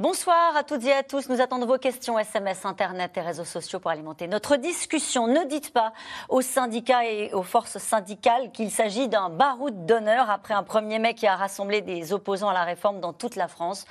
[0.00, 1.28] Bonsoir à toutes et à tous.
[1.28, 5.26] Nous attendons vos questions SMS, Internet et réseaux sociaux pour alimenter notre discussion.
[5.26, 5.92] Ne dites pas
[6.30, 11.12] aux syndicats et aux forces syndicales qu'il s'agit d'un baroud d'honneur après un 1er mai
[11.12, 13.84] qui a rassemblé des opposants à la réforme dans toute la France.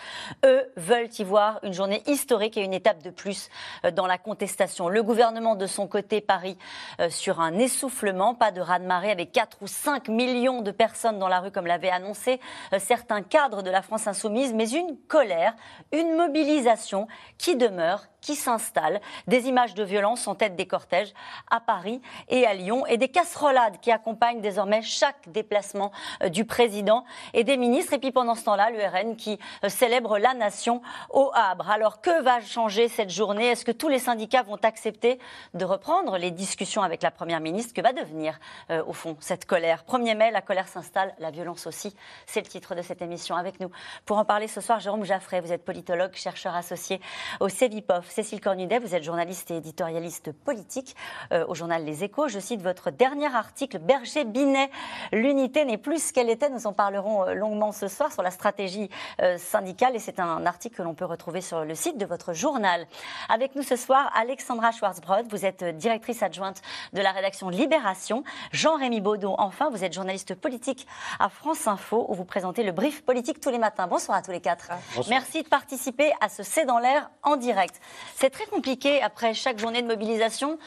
[0.43, 3.51] Eux veulent y voir une journée historique et une étape de plus
[3.85, 4.89] euh, dans la contestation.
[4.89, 6.57] Le gouvernement, de son côté, parie
[6.99, 11.27] euh, sur un essoufflement, pas de raz-de-marée avec 4 ou 5 millions de personnes dans
[11.27, 12.39] la rue comme l'avaient annoncé
[12.73, 15.53] euh, certains cadres de la France insoumise, mais une colère,
[16.03, 21.13] mobilisation qui demeure qui s'installe, des images de violence en tête des cortèges
[21.49, 25.91] à Paris et à Lyon, et des casserolades qui accompagnent désormais chaque déplacement
[26.23, 27.93] euh, du président et des ministres.
[27.93, 31.69] Et puis pendant ce temps-là, l'URN qui euh, célèbre la nation au Havre.
[31.69, 33.47] Alors que va changer cette journée?
[33.47, 35.19] Est-ce que tous les syndicats vont accepter
[35.53, 37.73] de reprendre les discussions avec la Première ministre?
[37.73, 39.83] Que va devenir, euh, au fond, cette colère?
[39.87, 41.95] 1er mai, la colère s'installe, la violence aussi.
[42.25, 43.35] C'est le titre de cette émission.
[43.35, 43.71] Avec nous,
[44.05, 46.99] pour en parler ce soir, Jérôme Jaffray, vous êtes politologue, chercheur associé
[47.39, 48.08] au CEVIPOF.
[48.11, 50.95] Cécile Cornudet, vous êtes journaliste et éditorialiste politique
[51.31, 52.27] euh, au journal Les Échos.
[52.27, 54.69] Je cite votre dernier article, Berger-Binet,
[55.11, 56.49] l'unité n'est plus ce qu'elle était.
[56.49, 58.89] Nous en parlerons euh, longuement ce soir sur la stratégie
[59.21, 62.33] euh, syndicale et c'est un article que l'on peut retrouver sur le site de votre
[62.33, 62.87] journal.
[63.29, 66.61] Avec nous ce soir, Alexandra Schwarzbrod, vous êtes directrice adjointe
[66.93, 68.23] de la rédaction Libération.
[68.51, 70.87] Jean-Rémy Baudot, enfin, vous êtes journaliste politique
[71.19, 73.87] à France Info où vous présentez le brief politique tous les matins.
[73.87, 74.69] Bonsoir à tous les quatre.
[75.09, 77.79] Merci de participer à ce C'est dans l'air en direct.
[78.15, 80.59] C'est très compliqué, après chaque journée de mobilisation,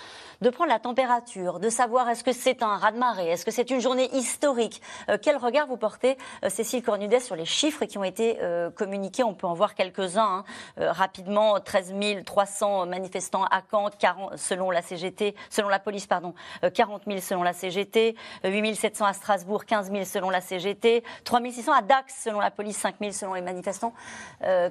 [0.43, 3.81] de prendre la température, de savoir est-ce que c'est un raz-de-marée, est-ce que c'est une
[3.81, 4.83] journée historique.
[5.09, 8.69] Euh, quel regard vous portez, euh, Cécile Cornudet, sur les chiffres qui ont été euh,
[8.69, 9.23] communiqués?
[9.23, 10.45] On peut en voir quelques-uns hein.
[10.79, 11.61] rapidement.
[11.61, 11.95] 13
[12.27, 16.35] 300 manifestants à Caen, 40, selon la CGT, selon la police, pardon,
[16.75, 21.41] 40 000 selon la CGT, 8 700 à Strasbourg, 15 000 selon la CGT, 3
[21.53, 23.93] 600 à Dax selon la police, 5 000 selon les manifestants.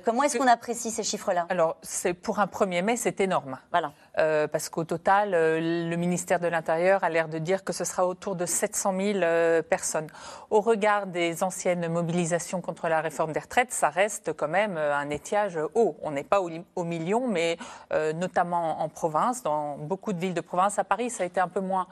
[0.03, 1.45] comment est-ce qu'on apprécie ces chiffres-là?
[1.49, 3.57] Alors, c'est pour un 1er mai, c'est énorme.
[3.71, 3.93] Voilà.
[4.15, 8.35] Parce qu'au total, le ministère de l'Intérieur a l'air de dire que ce sera autour
[8.35, 10.07] de 700 000 euh, personnes.
[10.49, 14.95] Au regard des anciennes mobilisations contre la réforme des retraites, ça reste quand même euh,
[14.95, 15.97] un étiage haut.
[16.01, 17.57] On n'est pas au, million, mais
[17.93, 20.79] euh, notamment en province, dans beaucoup de villes de province.
[20.79, 21.87] À Paris, ça a été un peu moins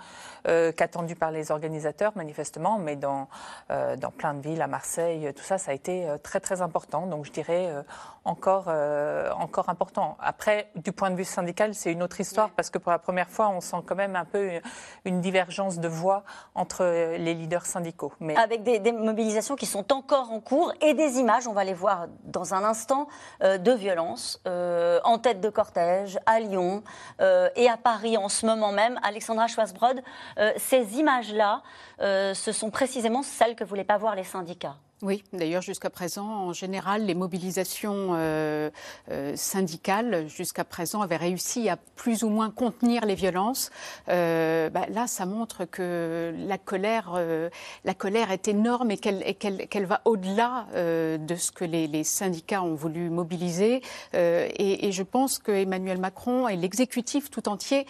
[0.75, 3.27] qu'attendu par les organisateurs, manifestement, mais dans,
[3.69, 7.05] dans plein de villes, à Marseille, tout ça, ça a été très très important.
[7.05, 7.69] Donc je dirais
[8.23, 8.71] encore,
[9.37, 10.17] encore important.
[10.21, 13.29] Après, du point de vue syndical, c'est une autre histoire, parce que pour la première
[13.29, 14.49] fois, on sent quand même un peu
[15.05, 16.23] une divergence de voix
[16.55, 16.83] entre
[17.17, 18.13] les leaders syndicaux.
[18.19, 18.35] Mais...
[18.37, 22.07] Avec des, mobilisations qui sont encore en cours et des images, on va les voir
[22.23, 23.07] dans un instant,
[23.43, 26.83] euh, de violence euh, en tête de cortège à Lyon
[27.21, 28.99] euh, et à Paris en ce moment même.
[29.03, 30.01] Alexandra Schwarzbrod,
[30.57, 31.61] ces images-là,
[31.99, 34.75] ce sont précisément celles que ne voulaient pas voir les syndicats.
[35.01, 38.69] Oui, d'ailleurs jusqu'à présent, en général, les mobilisations euh,
[39.09, 43.69] euh, syndicales jusqu'à présent avaient réussi à plus ou moins contenir les violences.
[44.09, 47.17] Euh, bah, là, ça montre que la colère,
[47.85, 53.09] la colère est énorme et qu'elle va au-delà de ce que les, syndicats ont voulu
[53.09, 53.81] mobiliser.
[54.13, 57.85] Et, et je pense que Emmanuel Macron et l'exécutif tout entier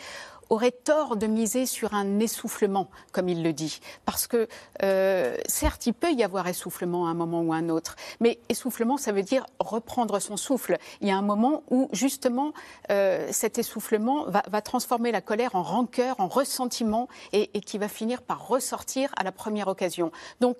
[0.50, 3.80] aurait tort de miser sur un essoufflement, comme il le dit.
[4.06, 4.48] Parce que,
[4.84, 8.40] euh, certes, il peut y avoir essoufflement à un moment ou à un autre, mais
[8.50, 10.78] essoufflement, ça veut dire reprendre son souffle.
[11.02, 12.54] Il y a un moment où, justement,
[12.92, 17.78] euh, cet essoufflement va, va, transformer la colère en rancœur, en ressentiment, et, et qui
[17.78, 20.12] va finir par ressortir à la première occasion.
[20.40, 20.58] Donc,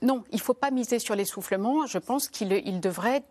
[0.00, 1.86] non, il ne faut pas miser sur l'essoufflement.
[1.86, 3.22] Je pense qu'il devrait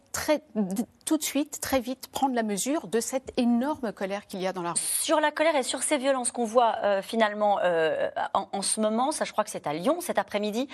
[1.06, 4.54] tout de suite, très vite, prendre la mesure de cette énorme colère qu'il y a
[4.54, 4.80] dans la rue.
[4.80, 9.12] Sur la colère et sur ces violences qu'on voit euh, finalement euh, en, ce moment,
[9.12, 10.68] ça je crois que c'est à Lyon cet après-midi,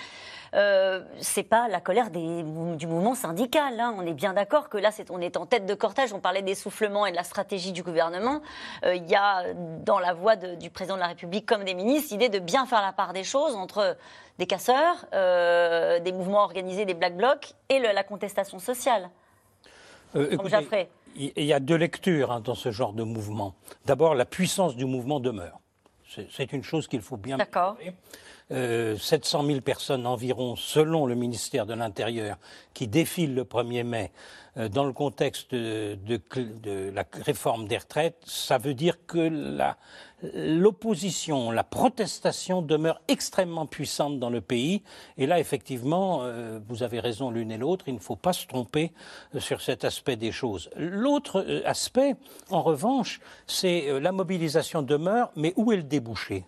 [0.54, 3.78] euh, c'est pas la colère du mouvement syndical.
[3.80, 3.94] Hein.
[3.96, 7.06] On est bien d'accord que là, on est en tête de cortège, on parlait d'essoufflement
[7.06, 8.40] et de la stratégie du gouvernement.
[8.84, 12.28] Il y a dans la voix du président de la République comme des ministres l'idée
[12.28, 13.96] de bien faire la part des choses entre
[14.38, 19.10] des casseurs, euh, des mouvements organisés, des black blocs et la contestation sociale.
[20.16, 20.36] Euh,
[21.16, 23.54] il y a deux lectures hein, dans ce genre de mouvement.
[23.86, 25.58] D'abord, la puissance du mouvement demeure.
[26.30, 27.76] C'est une chose qu'il faut bien D'accord.
[28.50, 32.38] 700 000 personnes environ, selon le ministère de l'Intérieur,
[32.72, 34.10] qui défilent le 1er mai
[34.72, 39.30] dans le contexte de, la réforme des retraites, ça veut dire que
[40.22, 44.82] l'opposition, la protestation demeure extrêmement puissante dans le pays.
[45.16, 48.46] Et là, effectivement, euh, vous avez raison l'une et l'autre, il ne faut pas se
[48.46, 48.92] tromper
[49.34, 50.70] euh, sur cet aspect des choses.
[50.76, 52.16] L'autre euh, aspect,
[52.50, 56.44] en revanche, c'est la mobilisation demeure, mais où est le débouché?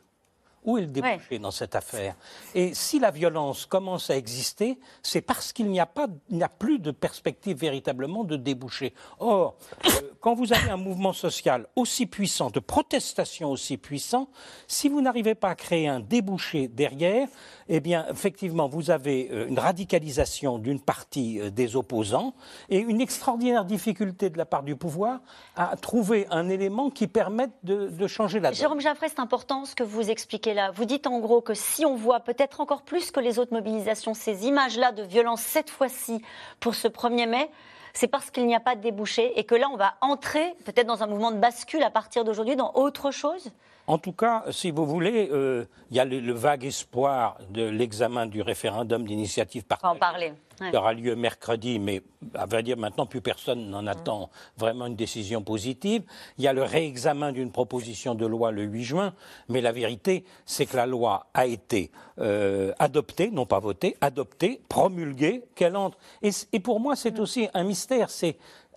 [0.65, 2.15] Où est le débouché dans cette affaire?
[2.55, 6.07] Et si la violence commence à exister, c'est parce qu'il n'y a, pas,
[6.41, 8.95] a plus de perspective véritablement de débouché.
[9.19, 9.91] Or, euh,
[10.21, 14.29] quand vous avez un mouvement social aussi puissant, de protestation aussi puissant,
[14.67, 17.29] si vous n'arrivez pas à créer un débouché derrière,
[17.69, 22.35] eh bien, effectivement, vous avez euh, une radicalisation d'une partie euh, des opposants
[22.69, 25.21] et une extraordinaire difficulté de la part du pouvoir
[25.57, 28.59] à trouver un élément qui permette de, changer la donne.
[28.59, 30.71] Jérôme Jaffray, c'est important ce que vous expliquez là.
[30.71, 34.15] Vous dites en gros que si on voit peut-être encore plus que les autres mobilisations
[34.15, 36.23] ces images-là de violence cette fois-ci
[36.61, 37.51] pour ce 1er mai,
[37.93, 40.87] c'est parce qu'il n'y a pas de débouché et que là on va entrer peut-être
[40.87, 43.51] dans un mouvement de bascule à partir d'aujourd'hui dans autre chose?
[43.87, 48.27] En tout cas, si vous voulez, euh, il y a le, vague espoir de l'examen
[48.27, 49.93] du référendum d'initiative partagée.
[49.93, 50.33] en parler.
[50.69, 52.03] Qui aura lieu mercredi, mais
[52.35, 56.03] à vrai dire, maintenant, plus personne n'en attend vraiment une décision positive.
[56.37, 59.15] Il y a le réexamen d'une proposition de loi le 8 juin,
[59.49, 64.61] mais la vérité, c'est que la loi a été euh, adoptée, non pas votée, adoptée,
[64.69, 65.99] promulguée, qu'elle entre.
[66.23, 68.11] et pour moi, c'est aussi un mystère.
[68.11, 68.37] C'est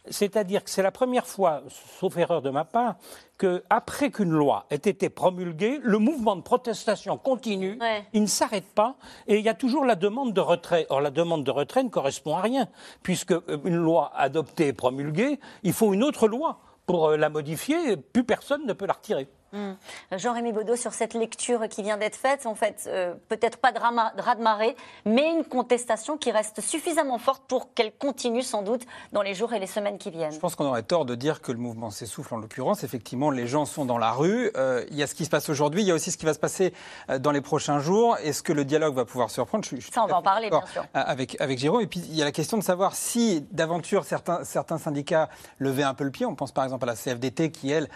[0.09, 1.63] c'est-à-dire que c'est la première fois,
[1.99, 2.95] sauf erreur de ma part,
[3.37, 7.79] qu'après qu'une loi ait été promulguée, le mouvement de protestation continue,
[8.13, 8.95] il ne s'arrête pas,
[9.27, 10.85] et il y a toujours la demande de retrait.
[10.89, 12.67] Or, la demande de retrait ne correspond à rien,
[13.01, 17.29] puisque euh, une loi adoptée et promulguée, il faut une autre loi pour euh, la
[17.29, 19.27] modifier, plus personne ne peut la retirer.
[19.53, 19.73] Hmm.
[20.11, 23.77] Jean-Rémy Baudot, sur cette lecture qui vient d'être faite, en fait, euh, peut-être pas de
[23.77, 28.81] raz de marée, mais une contestation qui reste suffisamment forte pour qu'elle continue sans doute
[29.11, 30.31] dans les jours et les semaines qui viennent.
[30.31, 32.83] Je pense qu'on aurait tort de dire que le mouvement s'essouffle en l'occurrence.
[32.83, 34.51] Effectivement, les gens sont dans la rue.
[34.57, 36.25] Euh, il y a ce qui se passe aujourd'hui, il y a aussi ce qui
[36.25, 36.73] va se passer
[37.11, 38.17] euh, dans les prochains jours.
[38.23, 39.63] Est-ce que le dialogue va pouvoir se reprendre?
[39.65, 40.83] Ça, on va en parler, bien sûr.
[40.95, 41.81] Avec, avec Jérôme.
[41.81, 45.29] Et puis, il y a la question de savoir si, d'aventure, certains, certains syndicats
[45.59, 46.25] levaient un peu le pied.
[46.25, 47.87] On pense par exemple à la CFDT qui, elle,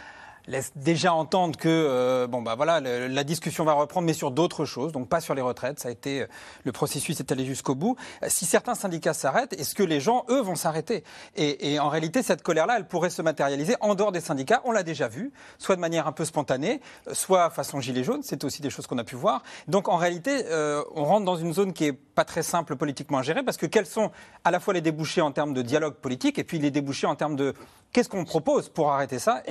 [0.47, 4.65] laisse déjà entendre que euh, bon bah voilà la discussion va reprendre mais sur d'autres
[4.65, 5.79] choses donc pas sur les retraites.
[5.79, 6.27] Ça a été euh,
[6.63, 7.95] le processus est allé jusqu'au bout.
[8.27, 11.03] Si certains syndicats s'arrêtent est-ce que les gens eux vont s'arrêter?
[11.35, 14.61] Et, en réalité cette colère là elle pourrait se matérialiser en dehors des syndicats.
[14.63, 18.21] On l'a déjà vu soit de manière un peu spontanée soit façon gilet jaune.
[18.23, 19.43] C'est aussi des choses qu'on a pu voir.
[19.67, 23.19] Donc en réalité euh, on rentre dans une zone qui est pas très simple politiquement
[23.19, 24.11] à gérer parce que quels sont
[24.43, 27.15] à la fois les débouchés en termes de dialogue politique et puis les débouchés en
[27.15, 27.53] termes de
[27.93, 29.41] Qu'est-ce qu'on propose pour arrêter ça?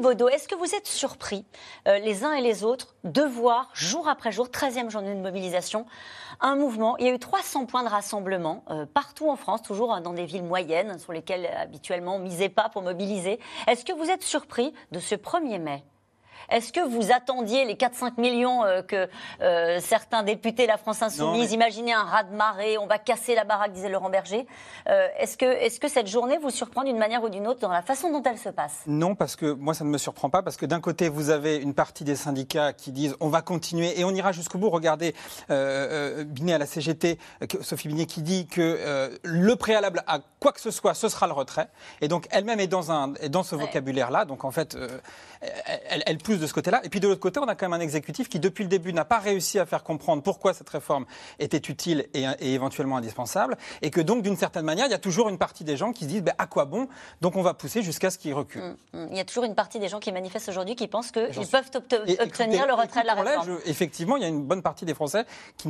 [0.00, 1.44] Baudot, est-ce que vous êtes surpris,
[1.88, 5.86] euh, les uns et les autres, de voir, jour après jour, 13e journée de mobilisation,
[6.40, 6.96] un mouvement?
[6.98, 10.12] Il y a eu 300 points de rassemblement euh, partout en France, toujours hein, dans
[10.12, 13.40] des villes moyennes sur lesquelles habituellement on misait pas pour mobiliser.
[13.66, 15.82] Est-ce que vous êtes surpris de ce 1er mai?
[16.50, 19.08] Est-ce que vous attendiez les 4-5 millions euh, que
[19.40, 23.34] euh, certains députés de la France Insoumise imaginaient un raz de marée, on va casser
[23.34, 24.46] la baraque, disait Laurent Berger
[24.88, 27.72] euh, Est-ce que, est que cette journée vous surprend d'une manière ou d'une autre dans
[27.72, 28.82] la façon dont elle se passe?
[28.86, 31.56] Non, parce que moi, ça ne me surprend pas, parce que d'un côté, vous avez
[31.56, 34.70] une partie des syndicats qui disent on va continuer et on ira jusqu'au bout.
[34.70, 35.14] Regardez
[35.48, 37.18] Binet à la CGT,
[37.60, 41.32] Sophie Binet qui dit que le préalable à quoi que ce soit, ce sera le
[41.32, 41.68] retrait.
[42.00, 44.24] Et donc, elle-même est dans, un, est dans ce vocabulaire-là.
[44.24, 44.76] Donc, en fait,
[45.88, 46.80] elle, elle pousse de ce côté-là.
[46.84, 48.92] Et puis de l'autre côté, on a quand même un exécutif qui, depuis le début,
[48.92, 51.06] n'a pas réussi à faire comprendre pourquoi cette réforme
[51.38, 53.56] était utile et, éventuellement indispensable.
[53.82, 56.04] Et que donc, d'une certaine manière, il y a toujours une partie des gens qui
[56.04, 56.88] se disent ben, à quoi bon?
[57.20, 58.62] Donc on va pousser jusqu'à ce qu'il recule.
[58.62, 59.08] Hum, hum.
[59.10, 61.70] Il y a toujours une partie des gens qui manifestent aujourd'hui qui pensent qu'ils peuvent
[61.74, 63.58] obtenir le retrait de la réforme.
[63.66, 65.24] effectivement, il y a une bonne partie des Français
[65.56, 65.68] qui,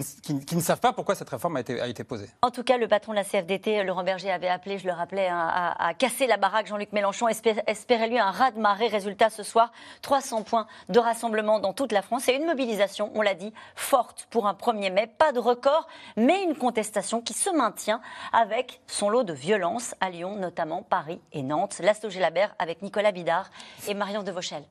[0.54, 2.28] ne savent pas pourquoi cette réforme a été, a été, posée.
[2.42, 5.28] En tout cas, le patron de la CFDT, Laurent Berger, avait appelé, je le rappelais,
[5.28, 7.28] hein, à, casser la baraque Jean-Luc Mélenchon.
[7.28, 8.88] espérait lui un raz de marée.
[8.88, 9.65] Résultat ce soir,
[10.02, 14.26] 300 points de rassemblement dans toute la France et une mobilisation, on l'a dit, forte
[14.30, 15.06] pour un 1er mai.
[15.06, 18.00] Pas de record, mais une contestation qui se maintient
[18.32, 21.80] avec son lot de violence à Lyon, notamment Paris et Nantes.
[21.82, 23.50] L'Asto Labert avec Nicolas Bidard
[23.88, 24.64] et Marion Devauchel.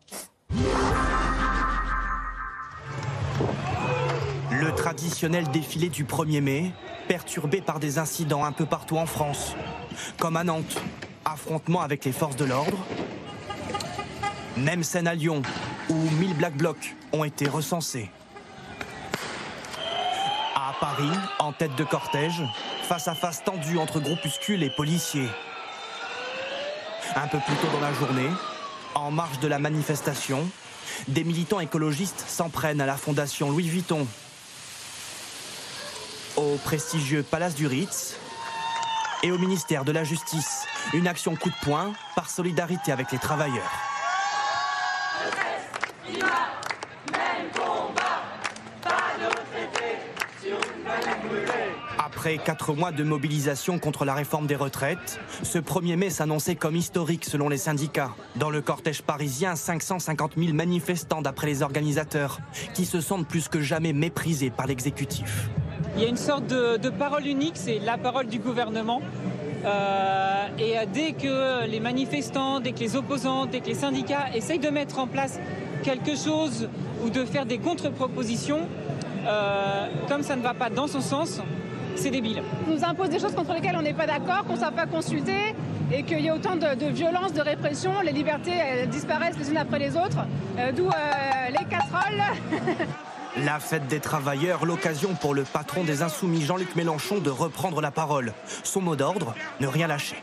[4.52, 6.72] Le traditionnel défilé du 1er mai,
[7.08, 9.56] perturbé par des incidents un peu partout en France,
[10.18, 10.82] comme à Nantes,
[11.26, 12.78] affrontement avec les forces de l'ordre,
[14.58, 15.42] même scène à Lyon,
[15.90, 18.10] où 1000 Black Blocs ont été recensés.
[20.56, 22.42] À Paris, en tête de cortège,
[22.84, 25.30] face à face tendu entre groupuscules et policiers.
[27.16, 28.30] Un peu plus tôt dans la journée,
[28.94, 30.48] en marge de la manifestation,
[31.08, 34.08] des militants écologistes s'en prennent à la fondation Louis Vuitton.
[36.38, 38.18] au prestigieux Palace du Ritz
[39.24, 40.66] et au ministère de la Justice.
[40.94, 43.95] Une action coup de poing par solidarité avec les travailleurs.
[52.26, 56.76] Après quatre mois de mobilisation contre la réforme des retraites, ce 1er mai s'annonçait comme
[56.76, 58.16] historique selon les syndicats.
[58.36, 62.40] Dans le cortège parisien, 550 000 manifestants d'après les organisateurs,
[62.74, 65.52] qui se sentent plus que jamais méprisés par l'exécutif.
[65.96, 69.04] Il y a une sorte de, parole unique, c'est la parole du gouvernement.
[69.64, 74.58] Euh, et dès que les manifestants, dès que les opposants, dès que les syndicats essayent
[74.58, 75.40] de mettre en place
[75.84, 76.70] quelque chose
[77.04, 78.68] ou de faire des contre-propositions,
[79.28, 81.40] euh, comme ça ne va pas dans son sens,
[81.96, 82.44] c'est débile.
[82.68, 84.86] On nous impose des choses contre lesquelles on n'est pas d'accord, qu'on ne soit pas
[84.86, 85.56] consulter
[85.92, 88.02] et qu'il y ait autant de, de violence, de répression.
[88.02, 90.20] Les libertés disparaissent les unes après les autres,
[90.58, 90.90] euh, d'où
[91.50, 92.24] les casseroles.
[93.44, 97.92] La fête des travailleurs, l'occasion pour le patron des Insoumis, Jean-Luc Mélenchon, de reprendre la
[97.92, 98.34] parole.
[98.64, 100.16] Son mot d'ordre, ne rien lâcher.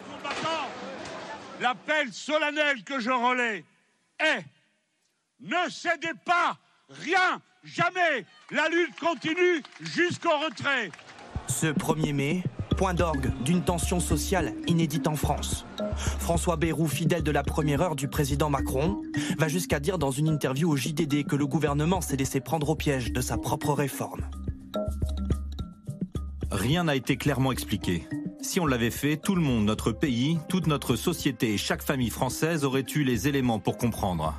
[1.61, 3.65] L'appel solennel que je relais
[4.19, 4.45] est
[5.43, 6.57] ne cédez pas,
[6.89, 8.25] rien, jamais.
[8.51, 10.91] La lutte continue jusqu'au retrait.
[11.53, 12.43] Ce 1er mai,
[12.79, 15.67] point d'orgue d'une tension sociale inédite en France.
[16.19, 19.03] François Bayrou, fidèle de la première heure du président Macron,
[19.39, 22.75] va jusqu'à dire dans une interview au JDD que le gouvernement s'est laissé prendre au
[22.75, 24.23] piège de sa propre réforme.
[26.51, 28.09] Rien n'a été clairement expliqué.
[28.41, 32.11] Si on l'avait fait, tout le monde, notre pays, toute notre société et chaque famille
[32.11, 34.35] française aurait eu les éléments pour comprendre.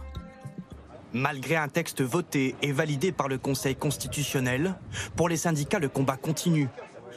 [1.13, 4.75] Malgré un texte voté et validé par le Conseil constitutionnel,
[5.15, 6.69] pour les syndicats, le combat continue.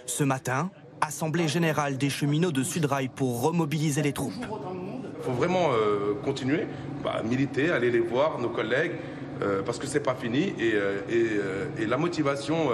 [0.07, 0.71] Ce matin,
[1.01, 4.33] Assemblée générale des cheminots de Sudrail pour remobiliser les troupes.
[4.39, 6.67] Il faut vraiment euh, continuer,
[7.03, 8.93] bah, militer, aller les voir, nos collègues,
[9.43, 10.55] euh, parce que c'est pas fini.
[10.59, 12.69] Et, euh, la motivation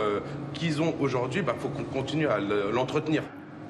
[0.53, 3.23] qu'ils ont aujourd'hui, il bah, faut qu'on continue à l'entretenir.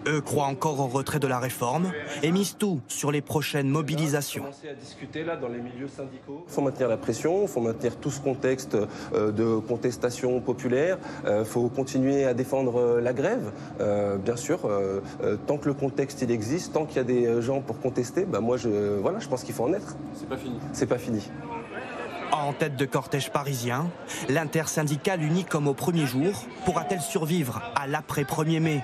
[0.07, 1.93] Eux croient encore au retrait de la réforme
[2.23, 4.45] et misent tout sur les prochaines mobilisations.
[4.65, 8.77] Il faut maintenir la pression, il faut maintenir tout ce contexte
[9.15, 13.53] euh, de contestation populaire, il euh, faut continuer à défendre euh, la grève,
[14.25, 14.61] bien sûr,
[15.47, 18.41] tant que le contexte il existe, tant qu'il y a des gens pour contester, bah
[18.41, 19.97] moi je, voilà, je pense qu'il faut en être.
[20.15, 20.59] C'est pas fini.
[20.73, 21.31] C'est pas fini.
[22.33, 23.91] En tête de cortège parisien,
[24.29, 26.33] l'intersyndicale unie comme au premier jour
[26.65, 28.83] pourra-t-elle survivre à l'après 1er mai?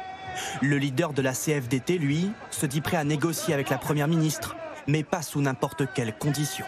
[0.62, 4.56] Le leader de la CFDT, lui, se dit prêt à négocier avec la Première ministre,
[4.86, 6.64] mais pas sous n'importe quelle condition.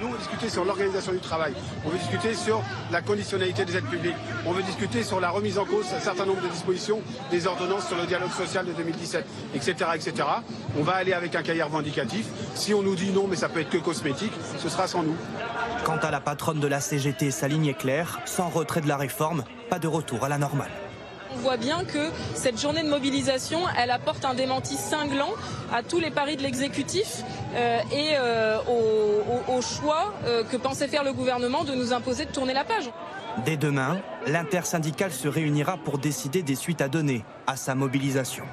[0.00, 1.54] Nous, on veut discuter sur l'organisation du travail,
[1.84, 5.56] on veut discuter sur la conditionnalité des aides publiques, on veut discuter sur la remise
[5.56, 9.24] en cause d'un certain nombre de dispositions des ordonnances sur le dialogue social de 2017,
[9.54, 9.74] etc.
[9.94, 10.14] etc.
[10.76, 12.26] On va aller avec un cahier revendicatif.
[12.56, 15.16] Si on nous dit non, mais ça peut être que cosmétique, ce sera sans nous.
[15.84, 18.96] Quant à la patronne de la CGT, sa ligne est claire, sans retrait de la
[18.96, 20.70] réforme, pas de retour à la normale
[21.34, 25.30] on voit bien que cette journée de mobilisation, elle apporte un démenti cinglant
[25.72, 27.22] à tous les paris de l'exécutif
[27.54, 28.58] euh, et euh,
[29.48, 32.90] au, choix euh, que pensait faire le gouvernement de nous imposer de tourner la page.
[33.44, 38.44] Dès demain, l'intersyndicale se réunira pour décider des suites à donner à sa mobilisation.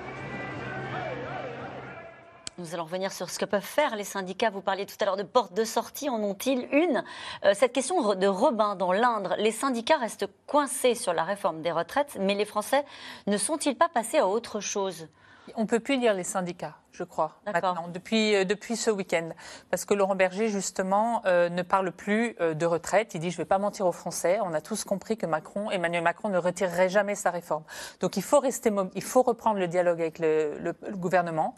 [2.61, 4.51] Nous allons revenir sur ce que peuvent faire les syndicats.
[4.51, 6.09] Vous parliez tout à l'heure de porte de sortie.
[6.09, 7.03] En ont-ils une?
[7.43, 9.33] Euh, Cette question de Robin dans l'Indre.
[9.39, 12.85] Les syndicats restent coincés sur la réforme des retraites, mais les Français
[13.25, 15.07] ne sont-ils pas passés à autre chose?
[15.55, 19.29] On ne peut plus dire les syndicats je crois, maintenant, depuis, euh, depuis ce week-end.
[19.69, 23.13] Parce que Laurent Berger, justement, euh, ne parle plus euh, de retraite.
[23.13, 24.39] Il dit, je ne vais pas mentir aux Français.
[24.43, 27.63] On a tous compris que Macron, Emmanuel Macron ne retirerait jamais sa réforme.
[28.01, 31.55] Donc il faut, rester, il faut reprendre le dialogue avec le, le, gouvernement.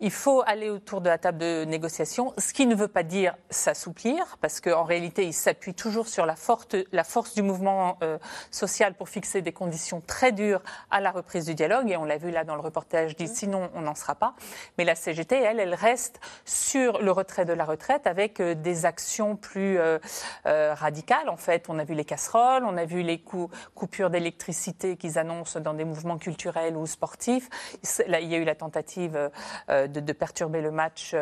[0.00, 3.36] Il faut aller autour de la table de négociation, ce qui ne veut pas dire
[3.50, 7.98] s'assouplir, parce qu'en réalité, il s'appuie toujours sur la, forte, la force du mouvement
[8.50, 11.90] social pour fixer des conditions très dures à la reprise du dialogue.
[11.90, 14.34] Et on l'a vu là dans le reportage, dit sinon on n'en sera pas.
[14.80, 18.86] Mais la CGT, elle, elle reste sur le retrait de la retraite avec euh, des
[18.86, 19.98] actions plus euh,
[20.46, 21.28] euh, radicales.
[21.28, 23.22] En fait, on a vu les casseroles, on a vu les
[23.74, 27.50] coupures d'électricité qu'ils annoncent dans des mouvements culturels ou sportifs.
[28.06, 29.30] Là, il y a eu la tentative
[29.68, 31.14] de, perturber le match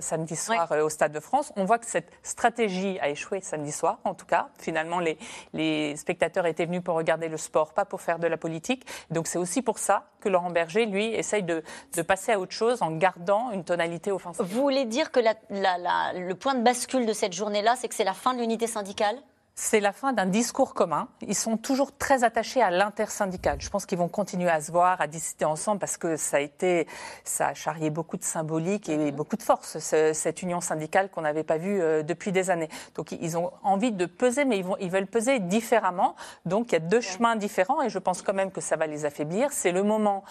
[0.00, 1.52] samedi soir au Stade de France.
[1.54, 4.48] On voit que cette stratégie a échoué samedi soir, en tout cas.
[4.58, 5.16] Finalement, les,
[5.52, 8.84] les spectateurs étaient venus pour regarder le sport, pas pour faire de la politique.
[9.10, 11.62] Donc c'est aussi pour ça que Laurent Berger, lui, essaye de,
[12.02, 14.44] passer à autre chose en gardant une tonalité offensive.
[14.44, 18.12] Vous voulez dire que le point de bascule de cette journée-là, c'est que c'est la
[18.12, 19.16] fin de l'unité syndicale?
[19.58, 21.08] C'est la fin d'un discours commun.
[21.26, 23.58] Ils sont toujours très attachés à l'intersyndical.
[23.58, 26.40] Je pense qu'ils vont continuer à se voir, à discuter ensemble parce que ça a
[26.40, 26.86] été,
[27.24, 31.42] ça a charrié beaucoup de symbolique et beaucoup de force, cette union syndicale qu'on n'avait
[31.42, 32.68] pas vue euh, depuis des années.
[32.96, 36.16] Donc ils ont envie de peser, mais ils, vont, ils veulent peser différemment.
[36.44, 38.86] Donc il y a deux chemins différents et je pense quand même que ça va
[38.86, 39.52] les affaiblir.
[39.52, 40.22] C'est le moment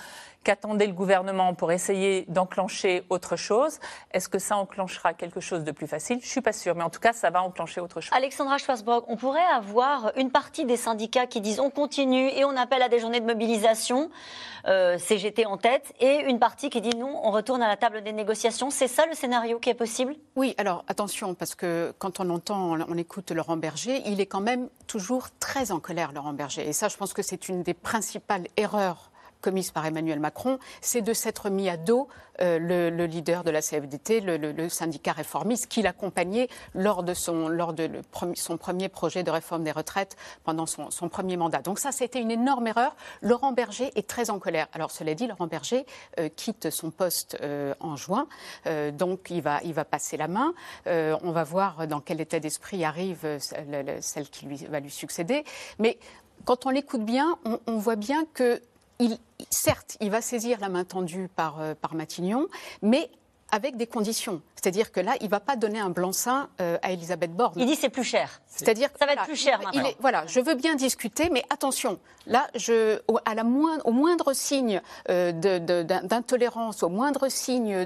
[0.46, 3.80] qu'attendait le gouvernement pour essayer d'enclencher autre chose?
[4.12, 6.20] Est-ce que ça enclenchera quelque chose de plus facile?
[6.22, 8.14] Je ne suis pas sûre, mais en tout cas, ça va enclencher autre chose.
[8.14, 12.56] Alexandra Schwarzbrock, on pourrait avoir une partie des syndicats qui disent on continue et on
[12.56, 14.12] appelle à des journées de mobilisation,
[14.68, 18.04] euh, CGT en tête, et une partie qui dit non, on retourne à la table
[18.04, 18.70] des négociations.
[18.70, 20.16] C'est ça le scénario qui est possible?
[20.36, 24.42] Oui, alors attention, parce que quand on entend, on écoute Laurent Berger, il est quand
[24.42, 26.68] même toujours très en colère, Laurent Berger.
[26.68, 29.10] Et ça, je pense que c'est une des principales erreurs
[29.46, 32.08] commise par Emmanuel Macron, c'est de s'être mis à dos
[32.42, 32.58] euh,
[32.90, 37.90] le, leader de la CFDT, le, syndicat réformiste, qui l'accompagnait lors de, son, lors de
[38.34, 41.60] son premier projet de réforme des retraites pendant son, premier mandat.
[41.60, 42.96] Donc ça, c'était une énorme erreur.
[43.22, 44.68] Laurent Berger est très en colère.
[44.74, 45.86] Alors cela dit, Laurent Berger
[46.20, 48.28] euh, quitte son poste euh, en juin,
[48.94, 50.54] donc il va, il va passer la main.
[50.88, 53.38] on va voir dans quel état d'esprit arrive
[54.02, 55.44] celle qui lui, va lui succéder.
[55.78, 56.00] Mais
[56.46, 57.38] quand on l'écoute bien,
[57.68, 58.60] on voit bien que
[59.00, 59.18] il,
[59.50, 62.48] certes, il va saisir la main tendue par, euh, par Matignon,
[62.82, 63.10] mais
[63.56, 64.42] avec des conditions.
[64.56, 67.54] C'est-à-dire que là, il ne va pas donner un blanc-seing euh, à Elisabeth Borne.
[67.56, 68.42] Il dit c'est plus cher.
[68.48, 69.62] C'est-à-dire ça va être plus cher
[70.00, 72.00] voilà, je veux bien discuter, mais attention.
[72.28, 77.86] Là, je, au, à la moindre, au moindre signe euh, d'intolérance, au moindre signe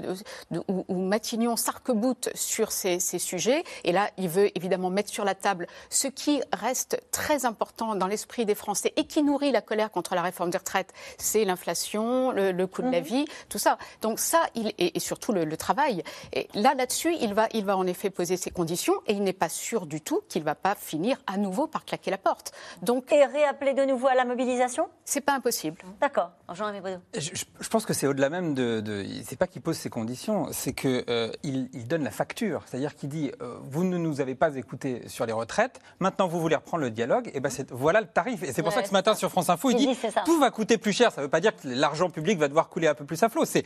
[0.50, 5.66] où, Matignon s'arc-boute sur ces, sujets, et là, il veut évidemment mettre sur la table
[5.90, 10.14] ce qui reste très important dans l'esprit des Français et qui nourrit la colère contre
[10.14, 13.06] la réforme des retraites, c'est l'inflation, le, coût de la mhm.
[13.06, 13.76] vie, tout ça.
[14.00, 16.02] Donc ça, il, et, et surtout le, le travail.
[16.32, 19.32] Et là, là-dessus, il va, il va en effet poser ses conditions et il n'est
[19.32, 22.52] pas sûr du tout qu'il ne va pas finir à nouveau par claquer la porte.
[22.82, 24.88] Donc, et réappeler de nouveau à la mobilisation?
[25.04, 25.82] C'est pas impossible.
[26.00, 26.30] D'accord.
[26.52, 26.72] Jean
[27.14, 28.80] je, je, pense que c'est au-delà même de.
[28.80, 32.62] de c'est pas qu'il pose ses conditions, c'est qu'il euh, il donne la facture.
[32.66, 36.40] C'est-à-dire qu'il dit euh, vous ne nous avez pas écoutés sur les retraites, maintenant vous
[36.40, 38.42] voulez reprendre le dialogue, et ben voilà le tarif.
[38.42, 40.78] Et c'est pour ça que ce matin sur France Info, il, dit, tout va coûter
[40.78, 41.12] plus cher.
[41.12, 43.28] Ça ne veut pas dire que l'argent public va devoir couler un peu plus à
[43.28, 43.44] flot.
[43.44, 43.64] C'est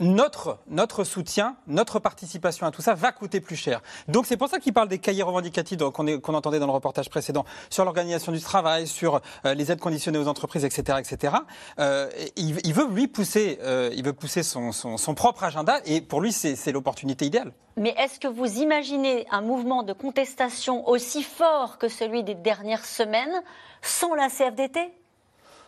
[0.00, 3.82] notre, notre soutien, notre participation à tout ça va coûter plus cher.
[4.08, 7.44] Donc c'est pour ça qu'il parle des cahiers revendicatifs qu'on entendait dans le reportage précédent
[7.68, 11.34] sur l'organisation du travail, sur euh, les aides conditionnées aux entreprises, etc., etc.
[11.78, 16.20] Euh, il, veut lui pousser, euh, il veut pousser son, son propre agenda et pour
[16.20, 17.52] lui c'est l'opportunité idéale.
[17.76, 22.84] Mais est-ce que vous imaginez un mouvement de contestation aussi fort que celui des dernières
[22.84, 23.42] semaines
[23.82, 24.92] sans la CFDT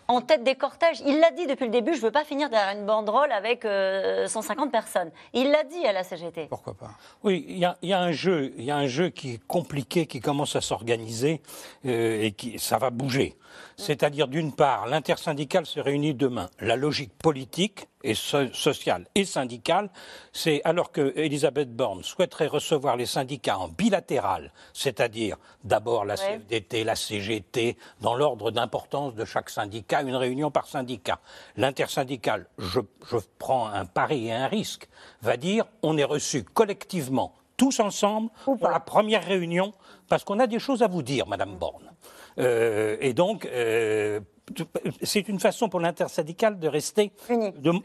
[0.08, 1.02] en tête des cortèges.
[1.06, 3.62] Il l'a dit depuis le début, je ne veux pas finir derrière une banderole avec
[3.62, 5.10] 150 euh, personnes.
[5.32, 6.46] Il l'a dit à la CGT.
[6.48, 6.90] Pourquoi pas?
[7.22, 10.20] Oui, il y, a, un jeu, il y a un jeu qui est compliqué, qui
[10.20, 11.40] commence à s'organiser
[11.86, 13.36] euh, et qui ça va bouger.
[13.76, 16.48] C'est-à-dire, d'une part, l'intersyndicale se réunit demain.
[16.60, 19.90] La logique politique et sociale et syndicale,
[20.32, 26.84] c'est alors que Elisabeth Borne souhaiterait recevoir les syndicats en bilatéral, c'est-à-dire d'abord la CFDT,
[26.84, 31.20] la CGT, dans l'ordre d'importance de chaque syndicat, une réunion par syndicat.
[31.56, 34.88] L'intersyndicale, je, je prends un pari et un risque,
[35.22, 39.72] va dire on est reçu collectivement tous ensemble pour la première réunion,
[40.08, 41.92] parce qu'on a des choses à vous dire, Madame Borne.
[42.38, 44.20] Euh, et donc, euh,
[45.02, 47.12] c'est une façon pour l'intersyndicale de rester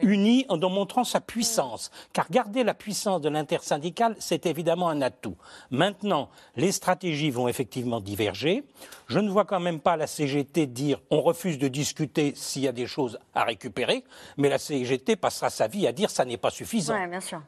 [0.02, 0.46] uni.
[0.50, 1.92] en montrant sa puissance.
[2.14, 5.36] Car garder la puissance de l'intersyndicale, c'est évidemment un atout.
[5.72, 8.64] Maintenant, les stratégies vont effectivement diverger.
[9.08, 12.68] Je ne vois quand même pas la CGT dire on refuse de discuter s'il y
[12.68, 14.04] a des choses à récupérer,
[14.38, 16.96] mais la CGT passera sa vie à dire ça n'est pas suffisant.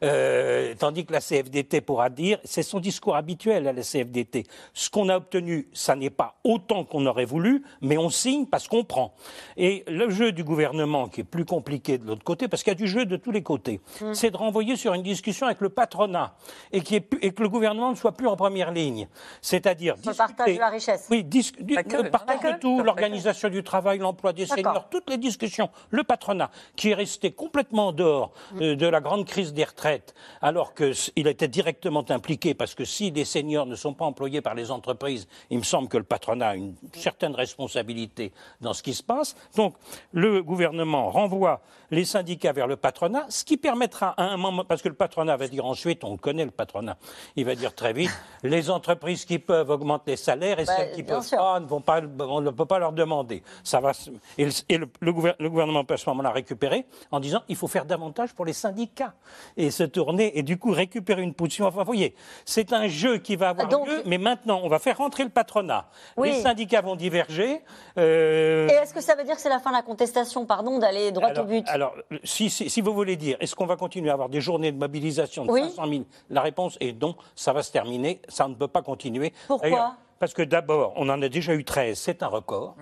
[0.02, 4.90] Euh, tandis que la CFDT pourra dire, c'est son discours habituel à la CFDT, ce
[4.90, 8.84] qu'on a obtenu, ça n'est pas autant qu'on aurait voulu, mais on signe parce qu'on
[8.84, 9.09] prend.
[9.56, 12.76] Et le jeu du gouvernement, qui est plus compliqué de l'autre côté, parce qu'il y
[12.76, 14.14] a du jeu de tous les côtés, mm.
[14.14, 16.34] c'est de renvoyer sur une discussion avec le patronat
[16.72, 19.08] et, qui est, et que le gouvernement ne soit plus en première ligne.
[19.40, 19.96] C'est-à-dire.
[20.04, 21.06] Le partage de la richesse.
[21.10, 25.70] Oui, le partage de tout, l'organisation du travail, l'emploi des seniors, toutes les discussions.
[25.90, 28.62] Le patronat, qui est resté complètement dehors mm.
[28.62, 33.10] euh, de la grande crise des retraites, alors qu'il était directement impliqué, parce que si
[33.12, 36.48] des seniors ne sont pas employés par les entreprises, il me semble que le patronat
[36.48, 39.36] a une certaine responsabilité dans ce qui qui se passe.
[39.56, 39.74] Donc
[40.12, 41.60] le gouvernement renvoie
[41.92, 45.36] les syndicats vers le patronat, ce qui permettra à un moment, parce que le patronat
[45.36, 46.96] va dire ensuite, on le connaît le patronat,
[47.36, 48.10] il va dire très vite,
[48.44, 51.38] les entreprises qui peuvent augmenter les salaires et Bah, celles qui peuvent sûr.
[51.38, 53.42] pas ne vont pas, on ne peut pas leur demander.
[53.64, 53.90] Ça va,
[54.38, 57.42] et le, et le- le gouver- le gouvernement peut à ce moment-là récupérer en disant
[57.48, 59.14] il faut faire davantage pour les syndicats
[59.56, 61.66] et se tourner et du coup récupérer une position.
[61.66, 64.78] Enfin, vous voyez, c'est un jeu qui va avoir Donc- lieu, mais maintenant on va
[64.78, 65.88] faire rentrer le patronat.
[66.16, 66.30] Oui.
[66.30, 67.62] Les syndicats vont diverger.
[67.98, 70.78] euh, Et est-ce que ça veut dire que c'est la fin de la contestation, pardon,
[70.78, 71.64] d'aller droit alors, au but?
[71.68, 74.72] alors, si, si- si vous voulez dire, est-ce qu'on va continuer à avoir des journées
[74.72, 75.62] de mobilisation de Oui.
[75.62, 79.32] 500 000 La réponse est non, ça va se terminer, ça ne peut pas continuer.
[79.46, 79.94] Pourquoi?
[80.18, 82.74] Parce que d'abord, on en a déjà eu 13, c'est un record.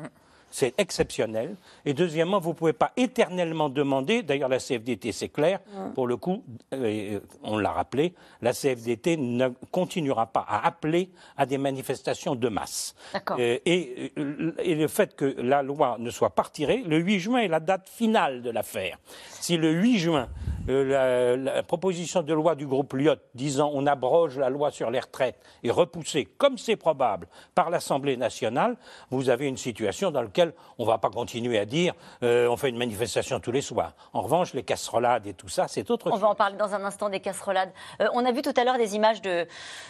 [0.51, 1.57] C'est exceptionnel.
[1.85, 5.61] Et deuxièmement, vous ne pouvez pas éternellement demander, d'ailleurs la CFDT c'est clair,
[5.95, 11.47] pour le coup, euh, on l'a rappelé, la CFDT ne continuera pas à appeler à
[11.47, 12.95] des manifestations de masse.
[13.39, 17.21] Euh, et, euh, et le fait que la loi ne soit pas retirée, le 8
[17.21, 18.99] juin est la date finale de l'affaire.
[19.41, 20.29] Si le 8 juin,
[20.69, 24.91] euh, la, la proposition de loi du groupe Lyot disant on abroge la loi sur
[24.91, 28.77] les retraites est repoussée, comme c'est probable, par l'Assemblée nationale,
[29.11, 30.38] vous avez une situation dans laquelle
[30.79, 33.93] on ne va pas continuer à dire euh, on fait une manifestation tous les soirs.
[34.13, 36.21] En revanche, les casserolades et tout ça, c'est autre On chose.
[36.21, 37.73] va en parler dans un instant des casserolades.
[38.01, 39.47] Euh, on a vu tout à l'heure des images de,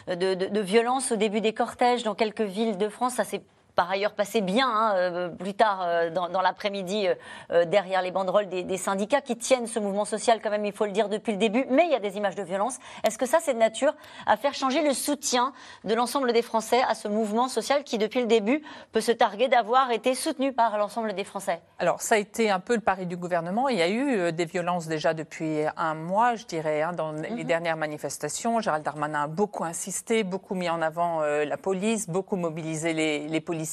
[0.08, 3.14] de, de- de violence au début des cortèges dans quelques villes de France.
[3.14, 3.42] Ça s'est
[3.78, 7.06] par ailleurs passé bien hein, euh, plus tard euh, dans, dans l'après-midi
[7.52, 10.72] euh, derrière les banderoles des, des syndicats qui tiennent ce mouvement social quand même, il
[10.72, 11.64] faut le dire, depuis le début.
[11.70, 12.78] Mais il y a des images de violence.
[13.04, 13.94] Est-ce que ça, c'est de nature
[14.26, 15.52] à faire changer le soutien
[15.84, 19.46] de l'ensemble des Français à ce mouvement social qui, depuis le début, peut se targuer
[19.46, 21.60] d'avoir été soutenu par l'ensemble des Français?
[21.78, 23.68] Alors, ça a été un peu le pari du gouvernement.
[23.68, 27.44] Il y a eu des violences déjà depuis un mois, je dirais, hein, dans les
[27.44, 28.60] dernières manifestations.
[28.60, 33.28] Gérald Darmanin a beaucoup insisté, beaucoup mis en avant euh, la police, beaucoup mobilisé les,
[33.28, 33.67] les policiers,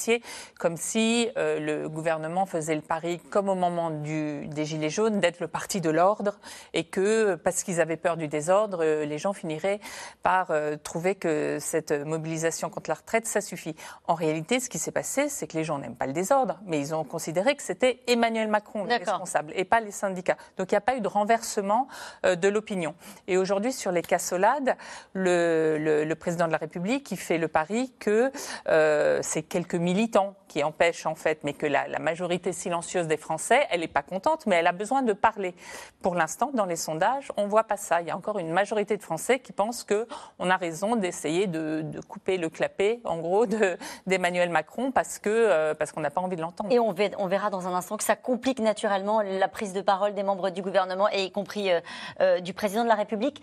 [0.60, 5.20] comme si euh, le gouvernement faisait le pari, comme au moment du, des Gilets jaunes,
[5.20, 6.40] d'être le parti de l'ordre
[6.74, 9.80] et que, parce qu'ils avaient peur du désordre, euh, les gens finiraient
[10.24, 13.76] par euh, trouver que cette mobilisation contre la retraite, ça suffit.
[14.08, 16.80] En réalité, ce qui s'est passé, c'est que les gens n'aiment pas le désordre, mais
[16.80, 20.38] ils ont considéré que c'était Emmanuel Macron le responsable et pas les syndicats.
[20.58, 21.88] Donc il n'y a pas eu de renversement
[22.26, 22.96] euh, de l'opinion.
[23.28, 24.76] Et aujourd'hui, sur les cassolades,
[25.14, 28.32] le, le- le président de la République il fait le pari que
[28.68, 33.18] euh, c'est quelques militants qui empêchent en fait, mais que la, la majorité silencieuse des
[33.18, 35.54] Français, elle n'est pas contente, mais elle a besoin de parler.
[36.02, 38.02] Pour l'instant, dans les sondages, on voit pas ça.
[38.02, 40.08] Il y a encore une majorité de Français qui pensent que
[40.40, 45.74] on a raison d'essayer de, couper le clapet, en gros, de- d'Emmanuel Macron parce euh,
[45.76, 46.72] parce qu'on n'a pas envie de l'entendre.
[46.72, 49.82] Et on, ve- on verra dans un instant que ça complique naturellement la prise de
[49.82, 51.80] parole des membres du gouvernement et y compris euh,
[52.22, 53.42] euh, du président de la République.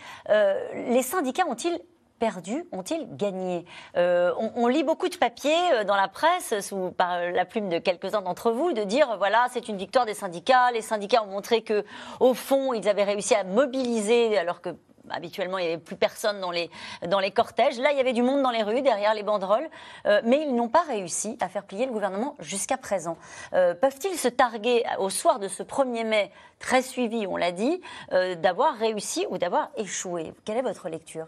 [0.74, 1.78] Les syndicats ont-ils
[2.22, 3.64] perdu Ont-ils gagné
[3.96, 7.80] Euh, on, lit beaucoup de papiers euh, dans la presse, sous, par la plume de
[7.80, 10.70] quelques-uns d'entre vous, de dire voilà, c'est une victoire des syndicats.
[10.70, 11.84] Les syndicats ont montré que,
[12.20, 14.70] au fond, ils avaient réussi à mobiliser, alors que
[15.10, 16.70] habituellement il n'y avait plus personne dans les,
[17.08, 17.80] dans les cortèges.
[17.80, 19.68] Là, il y avait du monde dans les rues, derrière les banderoles,
[20.06, 23.16] Euh, mais ils n'ont pas réussi à faire plier le gouvernement jusqu'à présent.
[23.50, 26.30] Peuvent-ils se targuer au soir de ce 1er mai,
[26.60, 27.80] très suivi, on l'a dit,
[28.36, 30.34] d'avoir réussi ou d'avoir échoué?
[30.44, 31.26] Quelle est votre lecture?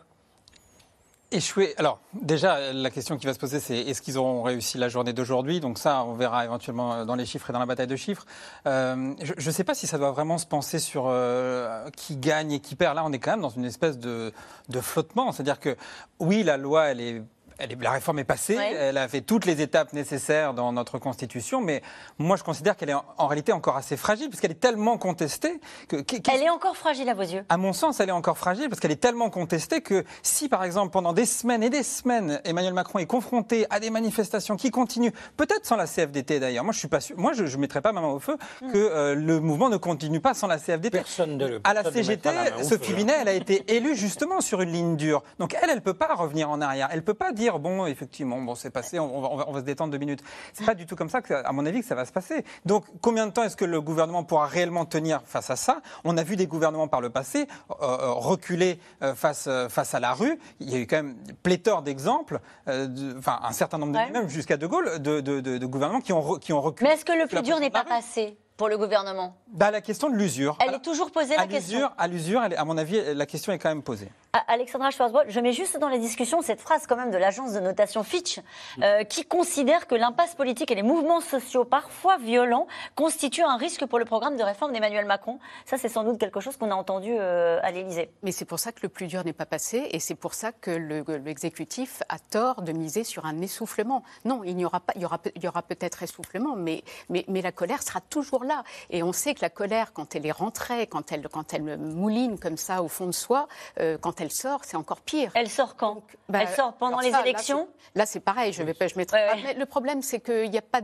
[1.31, 1.75] Échouer.
[1.79, 5.13] Alors, déjà, la question qui va se poser, c'est est-ce qu'ils auront réussi la journée
[5.13, 5.59] d'aujourd'hui?
[5.59, 8.25] Donc ça, on verra éventuellement dans les chiffres et dans la bataille de chiffres.
[8.67, 12.53] Euh, je ne sais pas si ça doit vraiment se penser sur euh, qui gagne
[12.53, 12.95] et qui perd.
[12.95, 14.33] Là, on est quand même dans une espèce de,
[14.69, 15.33] de flottement.
[15.33, 15.77] C'est-à-dire que,
[16.21, 17.23] oui, la loi, elle est...
[17.59, 18.73] Elle est, la réforme est passée, Ouais.
[18.75, 21.83] elle a fait toutes les étapes nécessaires dans notre Constitution, mais
[22.19, 24.99] moi je considère qu'elle est en, en réalité encore assez fragile, parce qu'elle est tellement
[24.99, 25.97] contestée que...
[26.33, 27.45] Elle est encore fragile à vos yeux?
[27.49, 30.65] À mon sens, elle est encore fragile parce qu'elle est tellement contestée que si, par
[30.65, 34.71] exemple, pendant des semaines et des semaines, Emmanuel Macron est confronté à des manifestations qui
[34.71, 37.81] continuent, peut-être sans la CFDT d'ailleurs, moi je suis pas sûr, moi je ne mettrais
[37.83, 38.37] pas ma main au feu
[38.73, 40.91] que euh, le mouvement ne continue pas sans la CFDT.
[40.99, 42.31] Personne ne le- À la ne CGT,
[42.63, 42.95] Sophie.
[42.95, 45.23] Binet, elle a été élue justement sur une ligne dure.
[45.39, 46.89] Donc elle, elle peut pas revenir en arrière.
[46.93, 49.93] Elle peut pas dire bon, effectivement, bon, c'est passé, on, on va, on se détendre
[49.93, 50.23] deux minutes.
[50.53, 52.45] C'est pas du tout comme ça, que, à mon avis, que ça va se passer.
[52.65, 55.81] Donc combien de temps est-ce que le gouvernement pourra réellement tenir face à ça?
[56.05, 59.95] On a vu des gouvernements par le passé euh, euh, reculer euh, face, euh, face
[59.95, 60.39] à la rue.
[60.61, 64.11] Il y a eu quand même pléthore d'exemples, de- enfin un certain nombre de Ouais.
[64.11, 66.89] même jusqu'à De Gaulle, de, de- de- de gouvernements qui ont, re- qui ont reculé.
[66.89, 68.37] Mais est-ce que le plus dur n'est pas passé?
[68.57, 70.57] Pour le gouvernement bah, La question de l'usure.
[70.61, 73.69] Elle est toujours posée, la question À l'usure, à mon avis, la question est quand
[73.69, 74.11] même posée.
[74.49, 77.61] Alexandra Schwarzbrot, je mets juste dans la discussion cette phrase quand même de l'agence de
[77.61, 78.41] notation Fitch,
[78.83, 83.87] euh, qui considère que l'impasse politique et les mouvements sociaux, parfois violents, constituent un risque
[83.87, 85.39] pour le programme de réforme d'Emmanuel Macron.
[85.67, 88.11] Ça, c'est sans doute quelque chose qu'on a entendu euh, à l'Élysée.
[88.23, 90.51] Mais c'est pour ça que le plus dur n'est pas passé, et c'est pour ça
[90.51, 94.03] que l'exécutif a tort de miser sur un essoufflement.
[94.25, 97.25] Non, il n'y aura pas, il y aura, il y aura peut-être essoufflement, mais, mais,
[97.29, 98.65] mais la colère sera toujours là.
[98.91, 102.39] Et on sait que la colère, quand elle est rentrée, quand elle, quand elle mouline
[102.39, 103.49] comme ça au fond de soi,
[103.81, 105.31] euh, quand elle sort, c'est encore pire.
[105.35, 107.69] Elle sort quand bah, Elle sort pendant les élections?
[107.95, 108.53] Là, c'est pareil.
[108.53, 110.81] Je vais pas, je mettrai Mais le problème, c'est qu'il n'y a pas,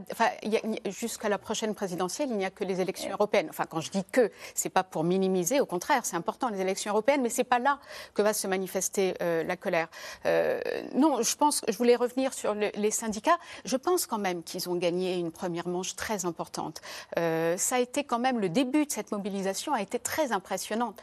[0.87, 3.49] jusqu'à la prochaine présidentielle, il n'y a que les élections européennes.
[3.51, 5.61] Enfin, quand je dis que, c'est pas pour minimiser.
[5.61, 7.79] Au contraire, c'est important les élections européennes, mais c'est pas là
[8.15, 9.89] que va se manifester euh, la colère.
[10.27, 10.61] Euh,
[10.95, 11.63] non, je pense.
[11.69, 13.39] Je voulais revenir sur les syndicats.
[13.65, 16.81] Je pense quand même qu'ils ont gagné une première manche très importante.
[17.19, 20.95] Euh, ça a été quand même le début de cette mobilisation a été très impressionnant,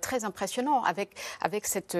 [0.00, 1.96] très impressionnant avec avec cette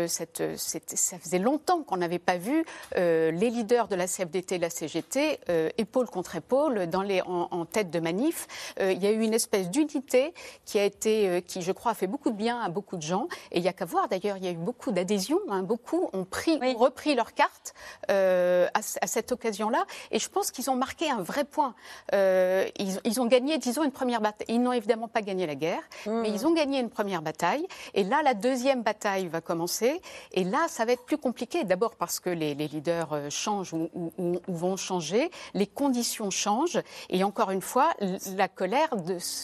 [0.57, 2.65] ça faisait longtemps qu'on n'avait pas vu
[2.97, 7.23] euh, les leaders de la CFDT et la CGT euh, épaule contre épaule dans les,
[7.23, 8.47] en, tête de manif.
[8.81, 10.35] Euh, il y a eu une espèce d'unité
[10.65, 13.29] qui a été, qui je crois a fait beaucoup de bien à beaucoup de gens.
[13.53, 15.41] Et il n'y a qu'à voir d'ailleurs, il y a eu beaucoup d'adhésions.
[15.51, 15.63] Hein.
[15.63, 17.75] beaucoup ont pris, repris leur carte
[18.09, 19.85] à, cette occasion-là.
[20.11, 21.75] Et je pense qu'ils ont marqué un vrai point.
[22.13, 24.47] Ils, ont gagné, disons, une première bataille.
[24.49, 26.21] Ils n'ont évidemment pas gagné la guerre, mmh.
[26.21, 27.67] mais ils ont gagné une première bataille.
[27.95, 30.01] Et là, la deuxième bataille va commencer.
[30.33, 31.65] Et là, ça va être plus compliqué.
[31.65, 33.91] D'abord parce que les, leaders euh, changent ou,
[34.47, 36.81] vont changer, les conditions changent.
[37.09, 37.95] Et encore une fois,
[38.37, 38.91] la colère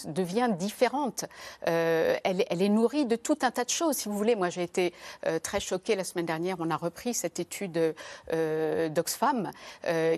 [0.06, 1.24] devient différente.
[1.68, 3.96] Euh, elle, est nourrie de tout un tas de choses.
[3.96, 4.92] Si vous voulez, moi j'ai été
[5.26, 6.56] euh, très choquée la semaine dernière.
[6.60, 7.94] On a repris cette étude
[8.30, 9.50] d'Oxfam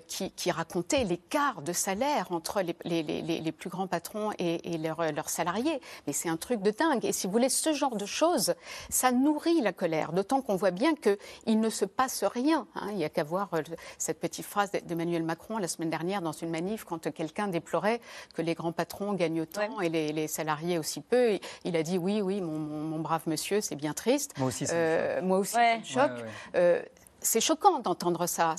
[0.06, 5.80] qui, racontait l'écart de salaire entre les, plus grands patrons et, leurs, leurs salariés.
[6.06, 7.04] Mais c'est un truc de dingue.
[7.04, 8.54] Et si vous voulez, ce genre de choses,
[8.90, 10.12] ça nourrit la colère.
[10.12, 12.66] D'autant qu'on voit bien qu'il ne se passe rien.
[12.74, 12.88] Hein.
[12.90, 13.62] Il n'y a qu'à voir euh,
[13.98, 18.00] cette petite phrase d'Emmanuel Macron la semaine dernière dans une manif quand quelqu'un déplorait
[18.34, 21.38] que les grands patrons gagnent autant et les, salariés aussi peu.
[21.64, 24.36] il a dit oui, oui, mon, brave monsieur, c'est bien triste.
[24.38, 26.10] Moi aussi, euh, moi aussi, choc.
[26.54, 26.82] Euh,
[27.26, 28.54] c'est choquant d'entendre ça.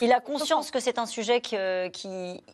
[0.00, 1.56] Il a conscience que c'est un sujet qui,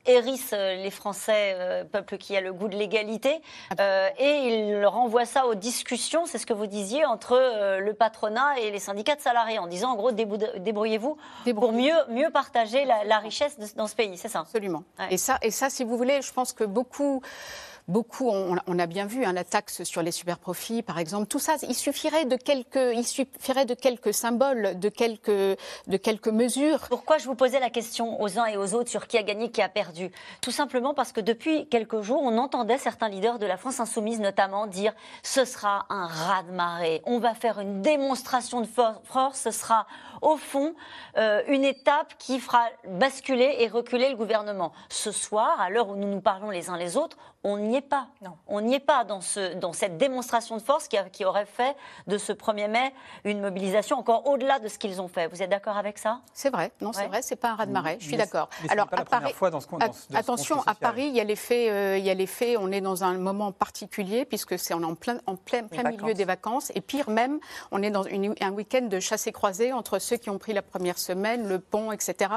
[0.06, 3.40] hérisse les Français, euh, peuple qui a le goût de l'égalité,
[3.78, 7.92] euh, et il renvoie ça aux discussions, c'est ce que vous disiez, entre euh, le
[7.92, 11.16] patronat et les syndicats de salariés, en disant en gros débrouillez-vous
[11.54, 14.40] pour mieux, mieux partager la, richesse dans ce pays, c'est ça?
[14.40, 14.83] Absolument.
[15.11, 17.20] Et, ça, et ça, si vous voulez, je pense que beaucoup
[17.90, 21.57] beaucoup, on, a bien vu hein, la taxe sur les superprofits, par exemple, tout ça,
[21.68, 26.87] il suffirait de quelques, il suffirait de quelques symboles, de quelques, de quelques mesures.
[26.88, 29.50] Pourquoi je vous posais la question aux uns et aux autres sur qui a gagné,
[29.50, 30.11] qui a perdu?
[30.40, 34.20] Tout simplement parce que depuis quelques jours, on entendait certains leaders de la France insoumise
[34.20, 39.87] notamment dire ce sera un raz-de-marée, on va faire une démonstration de force, ce sera
[40.22, 40.74] au fond
[41.16, 44.72] euh, une étape qui fera basculer et reculer le gouvernement.
[44.88, 47.81] Ce soir, à l'heure où nous nous parlons les uns les autres, on n'y est
[47.81, 48.09] pas.
[48.20, 48.37] Non.
[48.46, 51.74] On n'y est pas dans, ce, dans cette démonstration de force qui, qui, aurait fait
[52.07, 52.92] de ce 1er mai
[53.24, 55.26] une mobilisation encore au-delà de ce qu'ils ont fait.
[55.29, 56.20] Vous êtes d'accord avec ça?
[56.35, 56.70] C'est vrai.
[56.83, 57.22] Non, c'est vrai.
[57.22, 57.96] C'est pas un raz-de-marée.
[57.98, 58.50] Je suis d'accord.
[58.68, 59.66] Alors, à Paris, fois dans ce,
[60.14, 62.57] attention, à Paris, il y a l'effet, euh, il y a l'effet.
[62.59, 65.90] On est dans un moment particulier puisque c'est on est en plein, en plein, plein
[65.90, 66.70] milieu des vacances.
[66.74, 70.29] Et pire même, on est dans une, un week-end de chassé croisé entre ceux qui
[70.29, 72.31] ont pris la première semaine, le pont, etc.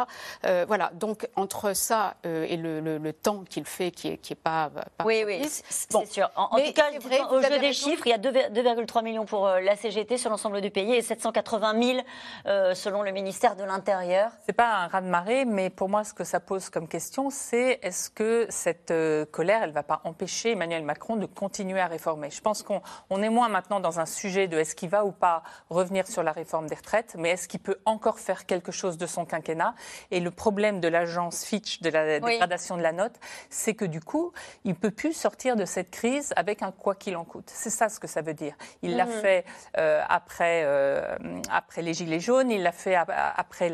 [0.46, 0.92] Euh, voilà.
[0.94, 4.72] Donc entre ça euh, et le, le, temps qu'il fait, qui est, qui est pas
[5.06, 6.30] oui, oui, c'est sûr.
[6.36, 6.92] En, tout cas,
[7.32, 10.62] au jeu des chiffres, il y a 2,3 millions pour euh, la CGT sur l'ensemble
[10.62, 12.00] du pays et 780 000
[12.46, 14.32] euh, selon le ministère de l'Intérieur.
[14.46, 18.10] C'est pas un raz-de-marée, mais pour moi, ce que ça pose comme question, c'est est-ce
[18.10, 22.30] que cette euh, colère, elle va pas empêcher Emmanuel Macron de continuer à réformer?
[22.30, 22.82] Je pense qu'on
[23.22, 26.32] est moins maintenant dans un sujet de est-ce qu'il va ou pas revenir sur la
[26.32, 29.76] réforme des retraites, mais est-ce qu'il peut encore faire quelque chose de son quinquennat?
[30.12, 33.16] Et le problème de l'agence Fitch, de la dégradation de la note,
[33.50, 34.32] c'est que du coup,
[34.64, 37.46] il peut pu sortir de cette crise avec un quoi qu'il en coûte.
[37.48, 38.54] C'est ça ce que ça veut dire.
[38.82, 39.12] Il l'a mhm.
[39.14, 39.46] fait
[39.78, 41.16] euh, après, euh,
[41.50, 43.72] après les Gilets jaunes, il l'a fait après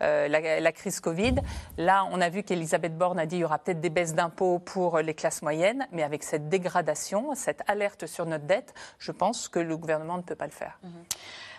[0.00, 1.34] euh, la, la, crise Covid.
[1.76, 4.60] Là, on a vu qu'Elisabeth Borne a dit qu'il y aura peut-être des baisses d'impôts
[4.60, 9.48] pour les classes moyennes, mais avec cette dégradation, cette alerte sur notre dette, je pense
[9.48, 10.78] que le gouvernement ne peut pas le faire.
[10.84, 10.92] Mhm.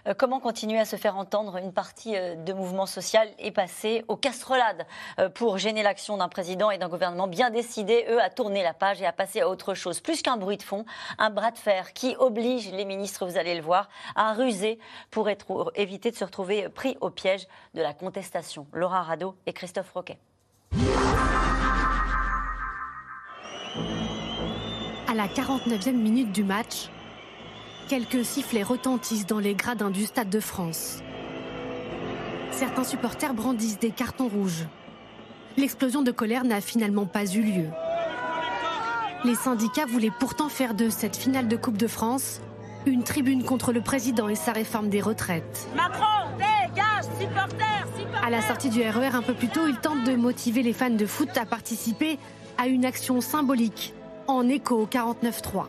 [0.07, 4.05] Euh, comment continuer à se faire entendre Une partie euh, de mouvement social est passée
[4.07, 4.85] aux casserolades
[5.19, 8.73] euh, pour gêner l'action d'un président et d'un gouvernement bien décidés, eux, à tourner la
[8.73, 10.01] page et à passer à autre chose.
[10.01, 10.85] Plus qu'un bruit de fond,
[11.17, 15.29] un bras de fer qui oblige les ministres, vous allez le voir, à ruser pour
[15.75, 18.67] éviter de se retrouver pris au piège de la contestation.
[18.73, 20.19] Laura Rado et Christophe Roquet.
[25.07, 26.89] À la 49e minute du match,
[27.87, 31.01] quelques sifflets retentissent dans les gradins du Stade de France.
[32.51, 34.65] Certains supporters brandissent des cartons rouges.
[35.57, 37.67] L'explosion de colère n'a finalement pas eu lieu.
[39.23, 42.41] Les syndicats voulaient pourtant faire de cette finale de Coupe de France
[42.85, 45.67] une tribune contre le président et sa réforme des retraites.
[45.75, 50.03] Macron, dégage, supporters, supporters À la sortie du RER un peu plus tôt, il tente
[50.03, 52.19] de motiver les fans de foot à participer
[52.59, 53.95] à une action symbolique
[54.27, 55.65] en écho au 49-3.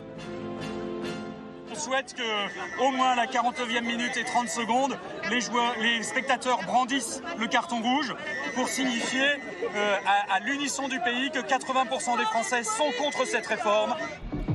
[1.77, 4.97] On souhaite que, au moins à la 49e minute et 30 secondes,
[5.31, 8.15] les, spectateurs brandissent le carton rouge
[8.55, 9.27] pour signifier
[9.75, 13.95] euh, à, à l'unisson du pays que 80% des Français sont contre cette réforme.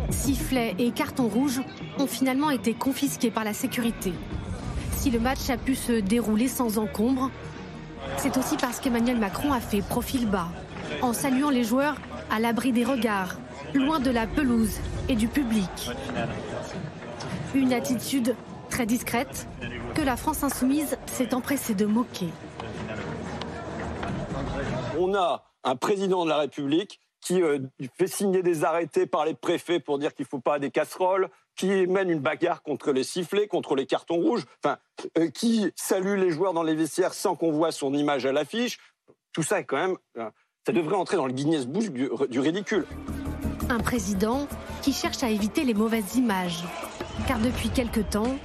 [0.10, 1.62] Sifflets et cartons rouges
[2.00, 4.14] ont finalement été confisqués par la sécurité.
[4.98, 7.30] Si le match a pu se dérouler sans encombre,
[8.18, 10.50] c'est aussi parce qu'Emmanuel Macron a fait profil bas,
[11.02, 11.98] en saluant les joueurs
[12.32, 13.36] à l'abri des regards,
[13.74, 15.92] loin de la pelouse et du public.
[17.54, 18.36] Une attitude
[18.70, 19.48] très discrète
[19.94, 22.30] que la France insoumise s'est empressée de moquer.
[24.98, 27.60] On a un président de la République qui euh,
[27.98, 31.30] fait signer des arrêtés par les préfets pour dire qu'il ne faut pas des casseroles,
[31.56, 34.78] qui mène une bagarre contre les sifflets, contre les cartons rouges, enfin,
[35.18, 38.80] euh, qui salue les joueurs dans les vestiaires sans qu'on voit son image à l'affiche.
[39.34, 40.30] Tout ça est quand même, euh,
[40.66, 42.88] ça devrait entrer dans le Guinness Book du, du ridicule.
[43.70, 44.48] Un président
[44.82, 46.64] qui cherche à éviter les mauvaises images.
[47.28, 48.38] Car depuis quelque temps,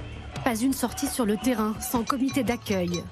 [0.43, 3.03] pas une sortie sur le terrain sans comité d'accueil.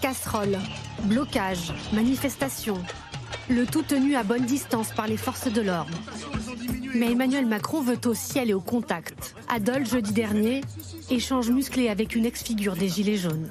[0.00, 0.58] Casseroles,
[1.04, 2.82] blocages, manifestations.
[3.48, 5.96] Le tout tenu à bonne distance par les forces de l'ordre.
[6.94, 9.34] Mais Emmanuel Macron veut aussi aller au contact.
[9.48, 10.62] À Dole, jeudi dernier,
[11.10, 13.48] échange musclé avec une ex-figure des Gilets jaunes.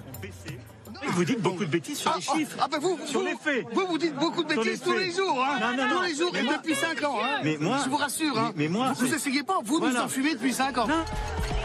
[1.17, 3.35] Vous dites beaucoup de bêtises sur les Ah, chiffres, ah, bah vous, sur vous- les
[3.35, 3.65] faits.
[3.73, 5.95] Vous, vous dites beaucoup de bêtises tous les jours, hein Non, non, non.
[5.97, 8.37] Tous les jours Mais et moi- depuis 5 ans, hein Mais moi- Je vous rassure,
[8.37, 9.95] hein Mais- mais moi, Vous essayez pas, vous Voilà.
[9.95, 10.87] nous en fumez depuis 5 ans.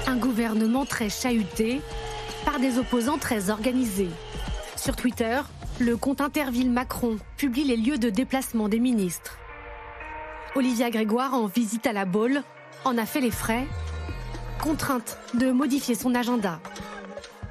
[0.06, 1.82] Un gouvernement très chahuté
[2.46, 4.08] par des opposants très organisés.
[4.76, 5.40] Sur Twitter,
[5.80, 9.36] le compte Interville Macron publie les lieux de déplacement des ministres.
[10.54, 12.42] Olivia Grégoire, en visite à la Baule,
[12.86, 13.66] en a fait les frais,
[14.62, 16.58] contrainte de modifier son agenda.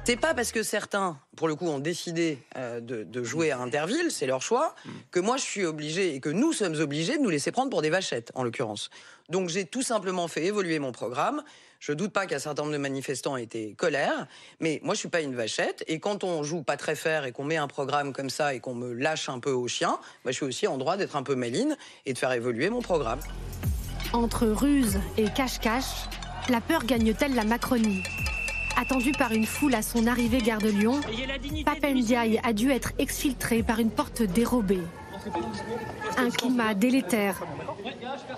[0.04, 4.10] C'est pas parce que certains, pour le coup, ont décidé euh, de, jouer à Interville,
[4.10, 4.74] c'est leur choix,
[5.12, 7.82] que moi je suis obligé et que nous sommes obligés de nous laisser prendre pour
[7.82, 8.90] des vachettes, en l'occurrence.
[9.28, 11.44] Donc j'ai tout simplement fait évoluer mon programme.
[11.78, 14.26] Je doute pas qu'un certain nombre de manifestants aient été colère,
[14.58, 15.84] mais moi je suis pas une vachette.
[15.86, 18.60] Et quand on joue pas très fair et qu'on met un programme comme ça et
[18.60, 21.22] qu'on me lâche un peu au chien, bah, je suis aussi en droit d'être un
[21.22, 23.20] peu maline et de faire évoluer mon programme.
[24.12, 26.08] Entre ruse et cache-cache,
[26.48, 28.02] la peur gagne-t-elle la Macronie?
[28.76, 31.00] Attendu par une foule à son arrivée gare de Lyon,
[31.64, 34.80] Pape Ndiaye a dû être exfiltré par une porte dérobée.
[36.16, 37.42] Un climat délétère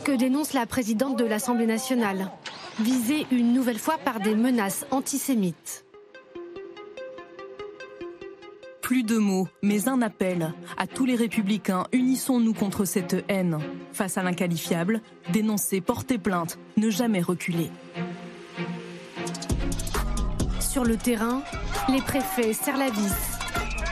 [0.05, 2.31] que dénonce la présidente de l'Assemblée nationale,
[2.81, 5.85] visée une nouvelle fois par des menaces antisémites.
[8.83, 10.53] Plus de mots, mais un appel.
[10.77, 13.59] À tous les républicains, unissons-nous contre cette haine.
[13.95, 15.01] Face à l'inqualifiable,
[15.33, 17.71] dénoncer, porter plainte, ne jamais reculer.
[20.75, 21.41] Sur le terrain,
[21.89, 23.15] les préfets serrent la vis,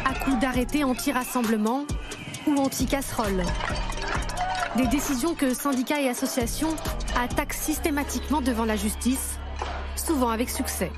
[0.05, 1.85] à coups d'arrêtés anti-rassemblement
[2.45, 3.45] ou anti-casserole.
[4.75, 6.75] Des décisions que syndicats et associations
[7.17, 9.39] attaquent systématiquement devant la justice,
[9.95, 10.91] souvent avec succès.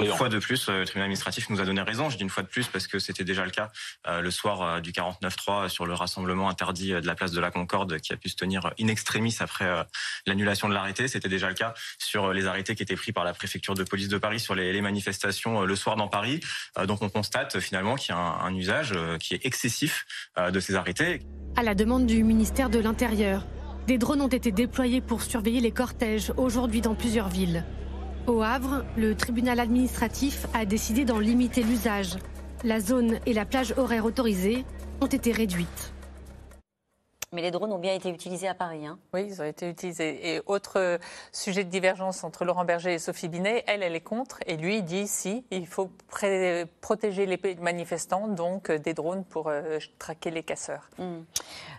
[0.00, 2.10] Une fois de plus, euh, le tribunal administratif nous a donné raison.
[2.10, 3.70] Je dis une fois de plus parce que c'était déjà le cas
[4.06, 7.50] euh, le soir euh, du 49-3 sur le rassemblement interdit de la place de la
[7.50, 9.82] Concorde qui a pu se tenir in extremis après euh,
[10.26, 11.08] l'annulation de l'arrêté.
[11.08, 14.08] C'était déjà le cas sur les arrêtés qui étaient pris par la préfecture de police
[14.08, 16.40] de Paris sur les, les manifestations euh, le soir dans Paris.
[16.78, 20.06] Euh, donc on constate finalement qu'il y a un, un usage euh, qui est excessif
[20.38, 21.20] euh, de ces arrêtés.
[21.56, 23.44] À la demande du ministère de l'Intérieur,
[23.86, 27.64] des drones ont été déployés pour surveiller les cortèges aujourd'hui dans plusieurs villes.
[28.28, 32.18] Au Havre, le tribunal administratif a décidé d'en limiter l'usage.
[32.62, 34.66] La zone et la plage horaire autorisée
[35.00, 35.94] ont été réduites.
[37.32, 38.86] Mais les drones ont bien été utilisés à Paris.
[38.86, 38.98] Hein.
[39.14, 40.34] Oui, ils ont été utilisés.
[40.34, 40.98] Et autre euh,
[41.32, 44.76] sujet de divergence entre Laurent Berger et Sophie Binet, elle, elle est contre, et lui,
[44.76, 45.90] il dit si, il faut
[46.82, 50.90] protéger les manifestants, donc euh, des drones pour euh, traquer les casseurs.
[50.98, 51.20] Mm.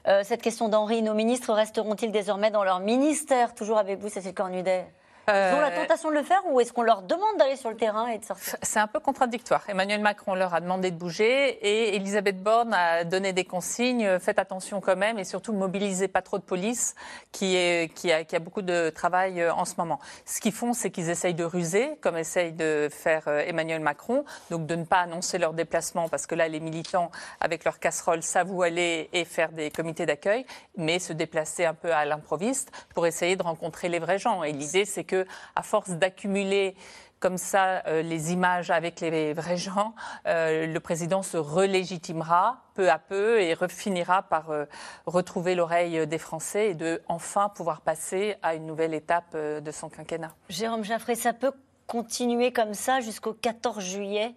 [0.08, 3.54] Euh, cette question d'Henri, nos ministres resteront-ils désormais dans leur ministère?
[3.54, 4.88] Toujours avec vous, Cécile Cornudet.
[5.30, 7.70] Ils ont la Euh, tentation de le faire ou est-ce qu'on leur demande d'aller sur
[7.70, 8.56] le terrain et de sortir?
[8.62, 9.64] C'est un peu contradictoire.
[9.68, 14.20] Emmanuel Macron leur a demandé de bouger et Elisabeth Borne a donné des consignes.
[14.20, 16.96] Faites attention quand même et surtout mobilisez pas trop de police
[17.32, 20.00] qui, est, qui, a, qui a beaucoup de travail euh, en ce moment.
[20.26, 24.26] Ce qu'ils font, c'est qu'ils essayent de ruser, comme essaye de faire euh, Emmanuel Macron,
[24.50, 28.24] donc de ne pas annoncer leur déplacement parce que là, les militants, avec leurs casseroles,
[28.24, 32.72] savent où aller et faire des comités d'accueil, mais se déplacer un peu à l'improviste
[32.94, 34.44] pour essayer de rencontrer les vrais gens.
[34.44, 35.19] Et l'idée, c'est que
[35.56, 36.76] à force d'accumuler
[37.20, 39.94] comme ça euh, les images avec les vrais gens,
[40.26, 44.66] euh, le président se relégitimera peu à peu et finira par euh,
[45.06, 49.72] retrouver l'oreille des Français et de enfin pouvoir passer à une nouvelle étape euh, de
[49.72, 50.34] son quinquennat.
[50.50, 51.52] Jérôme Jaffré, ça peut
[51.88, 54.34] continuer comme ça jusqu'au 14 juillet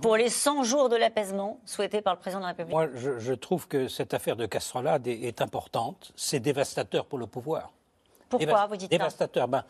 [0.00, 2.72] pour les 100 jours de l'apaisement souhaités par le président de la République?
[2.72, 6.12] Moi, je, je trouve que cette affaire de casserolade est, est importante.
[6.14, 7.72] C'est dévastateur pour le pouvoir.
[8.38, 9.48] Pourquoi vous dites ça Dévastateur.
[9.48, 9.64] Ben,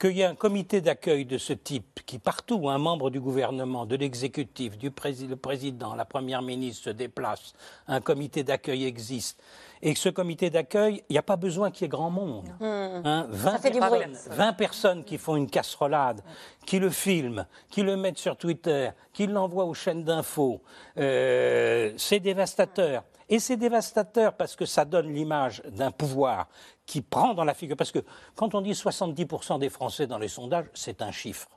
[0.00, 3.86] qu'il y ait un comité d'accueil de ce type, qui partout un membre du gouvernement,
[3.86, 7.54] de l'exécutif, du prési- le président, la première ministre se déplace,
[7.86, 9.40] un comité d'accueil existe,
[9.82, 12.44] et ce comité d'accueil, il n'y a pas besoin qu'il y ait grand monde.
[12.60, 13.90] Hein, 20, Ça fait du bruit.
[14.00, 16.22] personnes, 20 personnes qui font une casserolade,
[16.66, 20.60] qui le filment, qui le mettent sur Twitter, qui l'envoient aux chaînes d'infos,
[20.98, 23.04] euh, c'est dévastateur.
[23.28, 26.48] Et c'est dévastateur parce que ça donne l'image d'un pouvoir
[26.86, 27.76] qui prend dans la figure.
[27.76, 28.04] Parce que
[28.34, 31.48] quand on dit 70% des Français dans les sondages, c'est un chiffre.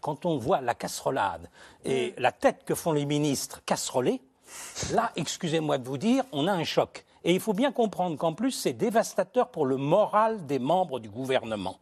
[0.00, 1.48] Quand on voit la casserolade
[1.84, 4.20] et la tête que font les ministres casserolés,
[4.92, 7.04] là, excusez-moi de vous dire, on a un choc.
[7.22, 11.08] Et il faut bien comprendre qu'en plus, c'est dévastateur pour le moral des membres du
[11.08, 11.78] gouvernement.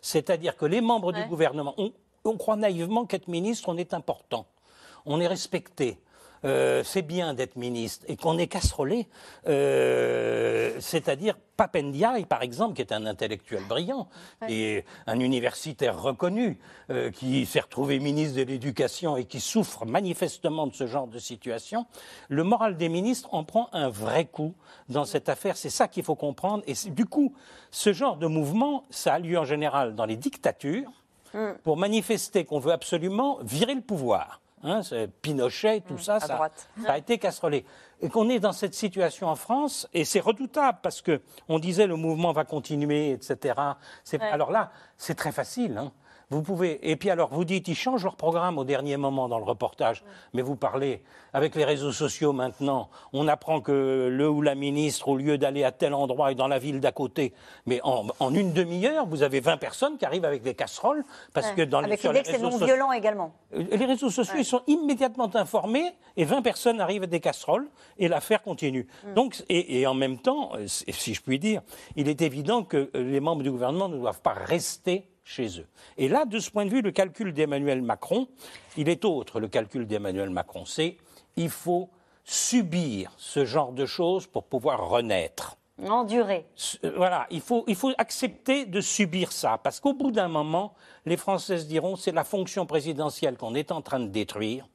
[0.00, 1.92] C'est-à-dire que les membres du gouvernement, on,
[2.24, 4.46] on croit naïvement qu'être ministre, on est important.
[5.06, 5.98] On est respecté.
[6.44, 9.06] Euh, c'est bien d'être ministre et qu'on est casserolé,
[9.48, 14.08] euh, c'est-à-dire Papendiaï, par exemple, qui est un intellectuel brillant
[14.48, 16.58] et un universitaire reconnu,
[16.90, 21.18] euh, qui s'est retrouvé ministre de l'Éducation et qui souffre manifestement de ce genre de
[21.18, 21.86] situation,
[22.28, 24.54] le moral des ministres en prend un vrai coup
[24.88, 25.56] dans cette affaire.
[25.56, 26.62] C'est ça qu'il faut comprendre.
[26.66, 27.34] Et du coup,
[27.70, 30.90] ce genre de mouvement, ça a lieu en général dans les dictatures
[31.64, 34.40] pour manifester qu'on veut absolument virer le pouvoir.
[34.66, 34.80] Hein,
[35.20, 36.70] Pinochet, tout ça, ça, droite.
[36.82, 37.66] ça a été casserolé.
[38.00, 41.86] Et qu'on est dans cette situation en France, et c'est redoutable parce que on disait
[41.86, 43.54] le mouvement va continuer, etc.
[44.12, 44.20] Ouais.
[44.22, 45.76] Alors là, c'est très facile.
[45.76, 45.92] hein.
[46.30, 46.90] Vous pouvez.
[46.90, 50.02] Et puis alors, vous dites, ils changent leur programme au dernier moment dans le reportage.
[50.32, 51.02] Mais vous parlez
[51.32, 52.88] avec les réseaux sociaux maintenant.
[53.12, 56.48] On apprend que le ou la ministre, au lieu d'aller à tel endroit et dans
[56.48, 57.32] la ville d'à côté,
[57.66, 61.48] mais en, en une demi-heure, vous avez 20 personnes qui arrivent avec des casseroles parce
[61.48, 61.54] Ouais.
[61.56, 63.32] que dans les, Avec l'idée les réseaux non sociaux- violent également.
[63.54, 67.68] euh, les réseaux sociaux, ils sont immédiatement informés et 20 personnes arrivent à des casseroles
[67.98, 68.86] et l'affaire continue.
[69.06, 69.14] Mm.
[69.14, 71.60] Donc, et, et en même temps, euh, si si je puis dire,
[71.96, 75.66] il est évident que euh, les membres du gouvernement ne doivent pas rester chez eux.
[75.96, 78.28] Et là, de ce point de vue, le calcul d'Emmanuel Macron,
[78.76, 80.64] il est autre, le calcul d'Emmanuel Macron.
[80.64, 80.96] C'est
[81.36, 81.88] il faut
[82.24, 85.56] subir ce genre de choses pour pouvoir renaître.
[85.82, 86.46] Endurer.
[86.84, 90.74] Euh, Voilà, il faut, il faut accepter de subir ça, parce qu'au bout d'un moment,
[91.04, 94.66] les Français se diront c'est la fonction présidentielle qu'on est en train de détruire.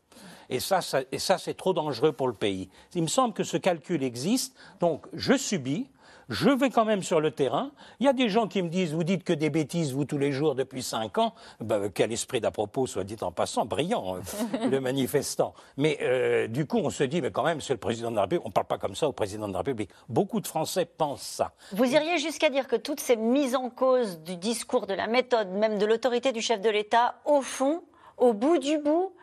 [0.50, 2.70] Et ça, ça- et ça, c'est trop dangereux pour le pays.
[2.96, 5.88] Il me semble que ce calcul existe, donc je subis,
[6.30, 7.72] je vais quand même sur le terrain.
[8.00, 10.18] Il y a des gens qui me disent, vous dites que des bêtises, vous, tous
[10.18, 11.34] les jours, depuis cinq ans.
[11.60, 15.54] Ben, quel esprit d'à propos, soit dit en passant, brillant, euh, le manifestant.
[15.78, 18.22] Mais euh, du coup, on se dit, mais quand même, c'est le président de la
[18.22, 18.46] République.
[18.46, 19.90] On ne parle pas comme ça au président de la République.
[20.08, 21.52] Beaucoup de Français pensent ça.
[21.72, 25.50] Vous iriez jusqu'à dire que toutes ces mises en cause du discours, de la méthode,
[25.50, 27.82] même de l'autorité du chef de l'État, au fond,
[28.18, 29.14] au bout du bout,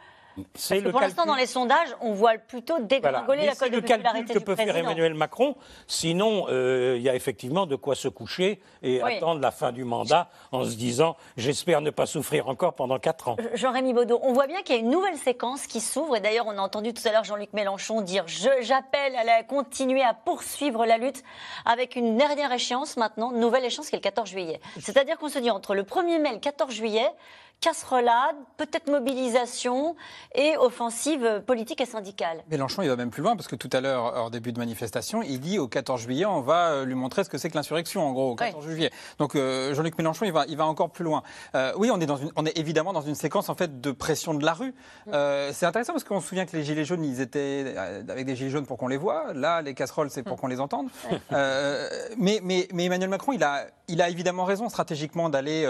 [0.55, 3.77] C'est pour l'instant, calcul- dans les sondages, on voit plutôt dégringoler la c'est cote de
[3.77, 4.77] le calcul que peut faire.
[4.77, 5.57] Emmanuel Macron.
[5.87, 9.17] Sinon, euh, il y a effectivement de quoi se coucher et Oui.
[9.17, 13.29] attendre la fin du mandat en se disant j'espère ne pas souffrir encore pendant quatre
[13.29, 13.37] ans.
[13.55, 16.17] Jean-Rémy Baudot, on voit bien qu'il y a une nouvelle séquence qui s'ouvre.
[16.17, 20.03] Et d'ailleurs, on a entendu tout à l'heure Jean-Luc Mélenchon dire J'appelle à la- continuer
[20.03, 21.23] à poursuivre la lutte
[21.65, 24.61] avec une dernière échéance maintenant, nouvelle échéance qui est le 14 juillet.
[24.81, 27.07] C'est-à-dire qu'on se dit entre le 1er mai et le 14 juillet,
[27.61, 29.97] casserolade, peut-être mobilisation
[30.35, 32.43] et offensive politique et syndicale.
[32.51, 35.23] Mélenchon, il va même plus loin parce que tout à l'heure, hors début de manifestation,
[35.23, 38.07] il dit au 14 juillet, on va euh, lui montrer ce que c'est que l'insurrection,
[38.07, 38.91] en gros, au 14 juillet.
[39.19, 41.23] Donc euh, Jean-Luc Mélenchon, il va, il va encore plus loin.
[41.55, 43.91] Euh, oui, on est, dans une, on est évidemment dans une séquence en fait de
[43.91, 44.75] pression de la rue.
[45.13, 48.37] Euh, c'est intéressant parce qu'on se souvient que les gilets jaunes, ils étaient avec des
[48.37, 49.33] gilets jaunes pour qu'on les voit.
[49.35, 50.89] Là, les casseroles, c'est pour qu'on les entende.
[51.33, 51.89] Euh,
[52.19, 55.67] mais, mais, mais Emmanuel Macron, il a, il a évidemment raison stratégiquement d'aller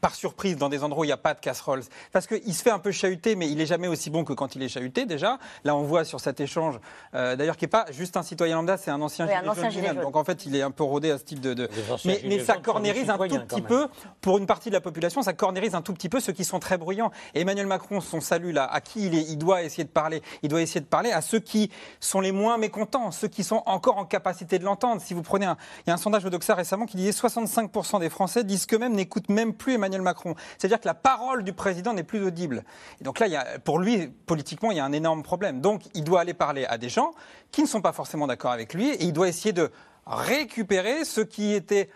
[0.00, 2.54] par surprise dans des endroits où il n'y a a pas de casserole Parce qu'il
[2.54, 4.68] se fait un peu chahuter, mais il est jamais aussi bon que quand il est
[4.68, 5.38] chahuté déjà.
[5.64, 6.78] Là, on voit sur cet échange,
[7.14, 9.48] euh, d'ailleurs, qui n'est pas juste un citoyen lambda, c'est un ancien Oui, un gilet
[9.48, 9.96] ancien jaune gilet lui-même.
[9.96, 10.04] jaune.
[10.04, 11.68] Donc en fait, il est un peu rodé à ce type de.
[12.04, 13.88] Mais, ça cornérise un tout petit peu,
[14.20, 16.58] pour une partie de la population, ça cornérise un tout petit peu ceux qui sont
[16.58, 17.10] très bruyants.
[17.34, 20.22] Et Emmanuel Macron, son salut là, à qui il, est, il doit essayer de parler
[20.42, 23.62] Il doit essayer de parler à ceux qui sont les moins mécontents, ceux qui sont
[23.66, 25.00] encore en capacité de l'entendre.
[25.00, 25.56] Si vous prenez un,
[25.86, 28.94] il y a un sondage de Doxa récemment qui disait 65% des Français disent qu'eux-mêmes
[28.94, 30.34] n'écoutent même plus Emmanuel Macron.
[30.58, 32.64] C'est-à-dire que la parole du président n'est plus audible.
[33.00, 35.60] Et donc là, il y a, pour lui, politiquement, il y a un énorme problème.
[35.60, 37.12] Donc, il doit aller parler à des gens
[37.52, 39.70] qui ne sont pas forcément d'accord avec lui et il doit essayer de
[40.06, 41.88] récupérer ceux qui étaient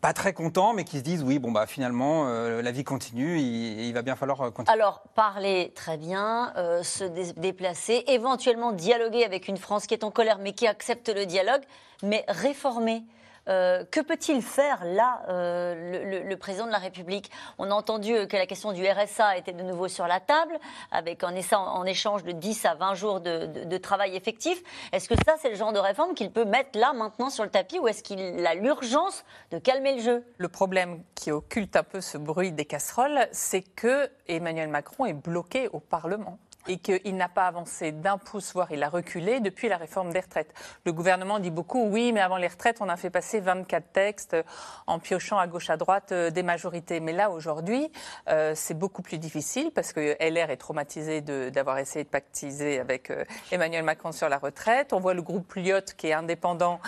[0.00, 3.38] pas très contents, mais qui se disent oui, bon bah finalement euh, la vie continue,
[3.40, 4.78] il, il va bien falloir euh, continuer.
[4.78, 10.04] Alors, parler très bien, euh, se dé- déplacer, éventuellement dialoguer avec une France qui est
[10.04, 11.62] en colère mais qui accepte le dialogue,
[12.02, 13.02] mais réformer.
[13.48, 17.30] Euh, que peut-il faire là, euh, le, président de la République?
[17.58, 20.58] On a entendu euh, que la question du RSA était de nouveau sur la table,
[20.90, 24.62] avec en, en échange de 10 à 20 jours de travail effectif.
[24.92, 27.50] Est-ce que ça, c'est le genre de réforme qu'il peut mettre là, maintenant, sur le
[27.50, 30.24] tapis, ou est-ce qu'il a l'urgence de calmer le jeu?
[30.38, 35.14] Le problème qui occulte un peu ce bruit des casseroles, c'est que Emmanuel Macron est
[35.14, 36.38] bloqué au Parlement
[36.68, 40.20] et qu'il n'a pas avancé d'un pouce, voire il a reculé depuis la réforme des
[40.20, 40.52] retraites.
[40.84, 44.36] Le gouvernement dit beaucoup, oui, mais avant les retraites, on a fait passer 24 textes
[44.86, 47.00] en piochant à gauche, à droite euh, des majorités.
[47.00, 47.90] Mais là, aujourd'hui,
[48.28, 53.10] euh, c'est beaucoup plus difficile parce que LR est traumatisé d'avoir essayé de pactiser avec
[53.10, 54.92] euh, Emmanuel Macron sur la retraite.
[54.92, 56.80] On voit le groupe Lyotte, qui est indépendant,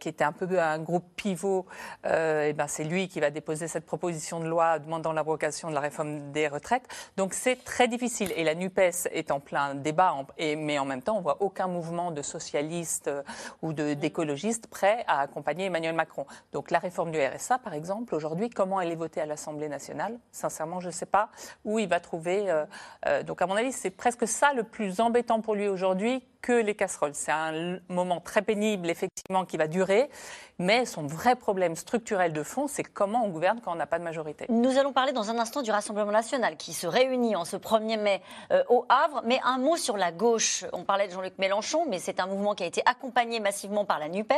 [0.00, 1.66] qui était un peu un groupe pivot,
[2.04, 5.80] et ben c'est lui qui va déposer cette proposition de loi demandant l'abrogation de la
[5.80, 6.86] réforme des retraites.
[7.16, 8.32] Donc c'est très difficile.
[8.36, 11.66] Et la NUPES est en plein débat, et, mais en même temps, on voit aucun
[11.68, 13.22] mouvement de socialistes euh,
[13.62, 16.26] ou de- d'écologistes prêt à accompagner Emmanuel Macron.
[16.52, 20.18] Donc la réforme du RSA, par exemple, aujourd'hui, comment elle est votée à l'Assemblée nationale?
[20.32, 21.28] Sincèrement, je ne sais pas
[21.64, 22.50] où il va trouver.
[22.50, 22.64] euh,
[23.06, 26.52] euh, donc à mon avis, c'est presque ça le plus embêtant pour lui aujourd'hui que
[26.52, 27.14] les casseroles.
[27.14, 30.10] C'est un moment très pénible, effectivement, qui va durer,
[30.58, 33.98] mais son vrai problème structurel de fond, c'est comment on gouverne quand on n'a pas
[33.98, 34.44] de majorité.
[34.50, 37.98] Nous allons parler dans un instant du Rassemblement national qui se réunit en ce 1er
[37.98, 38.20] mai
[38.52, 39.22] euh, au Havre.
[39.24, 40.64] Mais un mot sur la gauche.
[40.72, 43.98] On parlait de Jean-Luc Mélenchon, mais c'est un mouvement qui a été accompagné massivement par
[43.98, 44.34] la NUPES,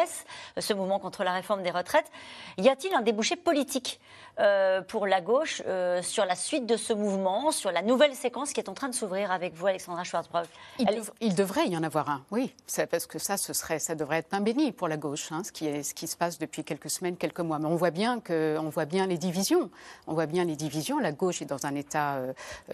[0.56, 2.10] euh, ce mouvement contre la réforme des retraites.
[2.58, 4.00] Y a-t-il un débouché politique?
[4.38, 8.52] Euh, pour la gauche euh, sur la suite de ce mouvement, sur la nouvelle séquence
[8.52, 10.46] qui est en train de s'ouvrir avec vous, Alexandra Schwarzbrug
[10.78, 12.52] Il, dev- il devrait y en avoir un, oui,
[12.90, 15.52] parce que ça, ce serait, ça devrait être pain béni pour la gauche, hein, ce,
[15.52, 17.58] qui est, ce qui se passe depuis quelques semaines, quelques mois.
[17.58, 19.70] Mais on voit bien que, on voit bien les divisions.
[20.06, 20.98] On voit bien les divisions.
[20.98, 22.18] La gauche est dans un état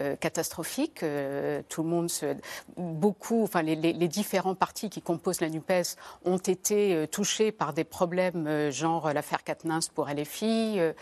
[0.01, 0.99] euh, catastrophique.
[1.69, 2.35] Tout le monde, se,
[2.77, 5.63] beaucoup, enfin les, les- les différents partis qui composent la Nupes
[6.25, 10.93] ont été touchés par des problèmes genre l'affaire Katnins pour LFI, euh,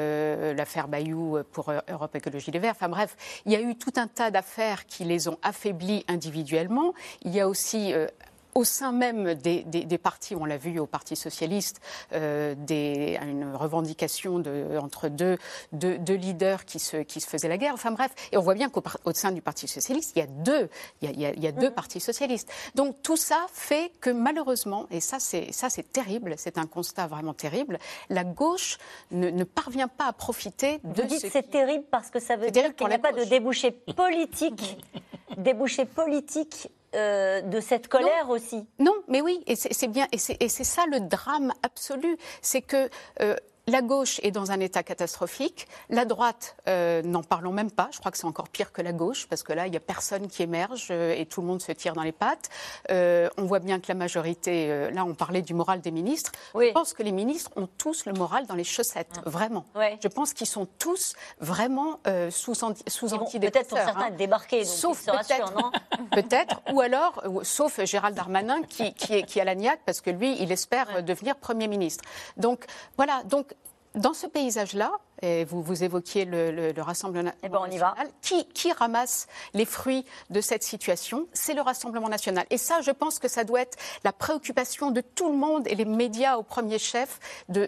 [0.00, 2.72] euh, l'affaire Bayou pour euh, Europe Écologie Les Verts.
[2.72, 6.94] Enfin bref, il y a eu tout un tas d'affaires qui les ont affaiblis individuellement.
[7.22, 8.06] Il y a aussi euh,
[8.54, 11.80] au sein même des, des- des partis, on l'a vu au Parti socialiste,
[12.12, 15.36] euh, des, une revendication de, entre deux,
[15.72, 17.74] deux, deux leaders qui se, qui se faisaient la guerre.
[17.74, 18.82] Enfin bref, et on voit bien qu'au
[19.14, 20.68] sein du Parti socialiste, il y a deux,
[21.02, 22.50] il y a, il y deux partis socialistes.
[22.74, 27.06] Donc tout ça fait que malheureusement, et ça c'est ça c'est terrible, c'est un constat
[27.06, 27.78] vraiment terrible,
[28.08, 28.78] la gauche
[29.10, 32.36] ne, ne parvient pas à profiter de Vous dites ce c'est terrible parce que ça
[32.36, 34.84] veut dire qu'il n'y a pas de débouché politique,
[35.36, 38.66] débouché politique euh, de cette colère aussi.
[38.78, 42.62] Non, mais oui, et c'est bien, et c'est et c'est ça le drame absolu, c'est
[42.62, 42.88] que
[43.20, 43.36] euh,
[43.70, 47.98] la gauche est dans un état catastrophique, la droite, euh, n'en parlons même pas, je
[47.98, 50.26] crois que c'est encore pire que la gauche, parce que là, il n'y a personne
[50.28, 52.48] qui émerge euh, et tout le monde se tire dans les pattes.
[52.90, 56.72] Euh, on voit bien que la majorité, là on parlait du moral des ministres, je
[56.72, 59.64] pense que les ministres ont tous le moral dans les chaussettes, vraiment.
[60.02, 64.64] Je pense qu'ils sont tous vraiment euh, sous, anti, sous peut-être pour certains être débarqués,
[64.64, 65.54] donc Sauf peut-être,
[66.12, 70.10] peut-être, ou alors, sauf Gérald Darmanin qui, qui, est, qui a la niaque parce que
[70.10, 72.04] lui, il espère devenir Premier ministre.
[72.36, 72.64] Donc
[72.96, 73.54] voilà, donc
[73.94, 74.92] dans ce paysage-là,
[75.22, 77.88] et vous, vous évoquiez le, le- le Rassemblement Eh ben, on y va.
[77.90, 81.26] national, qui, qui ramasse les fruits de cette situation?
[81.32, 82.46] C'est le Rassemblement national.
[82.50, 85.74] Et ça, je pense que ça doit être la préoccupation de tout le monde et
[85.74, 87.18] les médias au premier chef.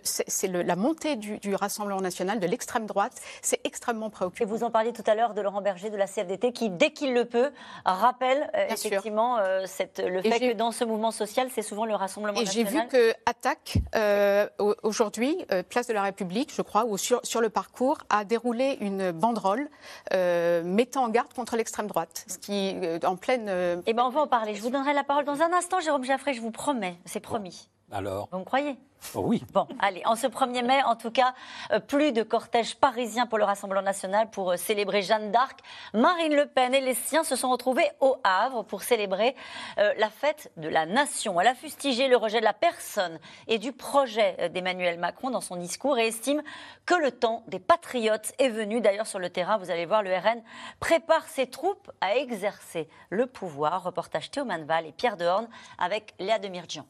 [0.03, 3.13] C'est la montée du, du Rassemblement national, de l'extrême droite.
[3.43, 4.45] C'est extrêmement préoccupant.
[4.45, 6.93] Et vous en parliez tout à l'heure de Laurent Berger de la CFDT qui, dès
[6.93, 7.51] qu'il le peut,
[7.85, 11.85] rappelle euh, effectivement euh, cette, le Et fait que dans ce mouvement social, c'est souvent
[11.85, 12.87] le Rassemblement Et j'ai national.
[12.87, 15.37] vu que Attaque, euh, au- aujourd'hui,
[15.69, 19.69] place de la République, je crois, ou sur, sur le parcours, a déroulé une banderole
[20.15, 23.47] euh, mettant en garde contre l'extrême droite, ce qui, euh, en pleine.
[23.49, 24.55] euh, Eh ben, on va en parler.
[24.55, 27.69] Je vous donnerai la parole dans un instant, Jérôme Jaffré, je vous promets, c'est promis.
[27.91, 28.77] Alors Vous me croyez?
[29.15, 29.45] Oh oui.
[29.53, 31.35] Bon, allez, en ce 1er mai, en tout cas,
[31.71, 35.61] euh, plus de cortège parisien pour le Rassemblement national pour euh, célébrer Jeanne d'Arc.
[35.93, 39.37] Marine Le Pen et les siens se sont retrouvés au Havre pour célébrer
[39.79, 41.39] euh, la fête de la nation.
[41.41, 45.57] Elle a fustigé le rejet de la personne et du projet d'Emmanuel Macron dans son
[45.57, 46.43] discours et estime
[46.87, 48.81] que le temps des patriotes est venu.
[48.81, 50.43] D'ailleurs, sur le terrain, vous allez voir, le RN
[50.81, 53.83] prépare ses troupes à exercer le pouvoir.
[53.83, 55.49] Reportage Théo Manval et Pierre Dehorne
[55.79, 56.87] avec Léa Demirjian.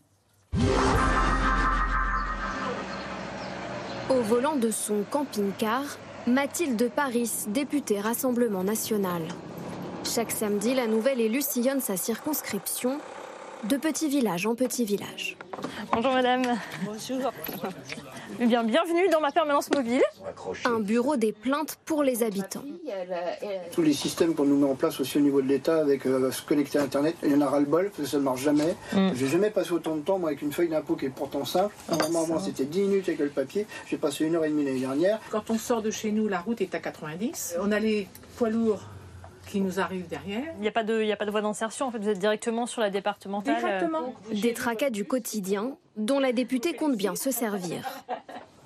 [4.13, 5.83] Au volant de son camping-car,
[6.27, 9.23] Mathilde Paris, députée Rassemblement national.
[10.05, 12.99] Chaque samedi, la nouvelle élue sillonne sa circonscription
[13.69, 15.37] de petit village en petit village.
[15.93, 16.43] Bonjour madame.
[16.85, 17.33] Bonjour.
[18.41, 20.03] Eh bien, bienvenue dans ma permanence mobile.
[20.65, 22.65] Un bureau des plaintes pour les habitants.
[23.73, 26.31] Tous les systèmes qu'on nous met en place aussi au niveau de l'État avec euh,
[26.31, 28.75] se connecter à Internet, il y en a ras-le-bol, parce que ça ne marche jamais.
[28.93, 29.11] Mm.
[29.15, 31.75] J'ai jamais passé autant de temps moi, avec une feuille d'impôt qui est pourtant simple.
[31.91, 33.67] Normalement, c'était 10 minutes avec le papier.
[33.87, 35.21] J'ai passé une heure et demie l'année dernière.
[35.31, 37.57] Quand on sort de chez nous, la route est à 90.
[37.61, 38.83] On a les poids lourds
[39.53, 40.55] qui nous arrivent derrière.
[40.57, 41.87] Il n'y a pas de, il y a pas de voie d'insertion.
[41.87, 43.55] En fait, vous êtes directement sur la départementale.
[43.55, 44.15] Exactement.
[44.33, 47.87] Des tracas du quotidien dont la députée compte bien se servir.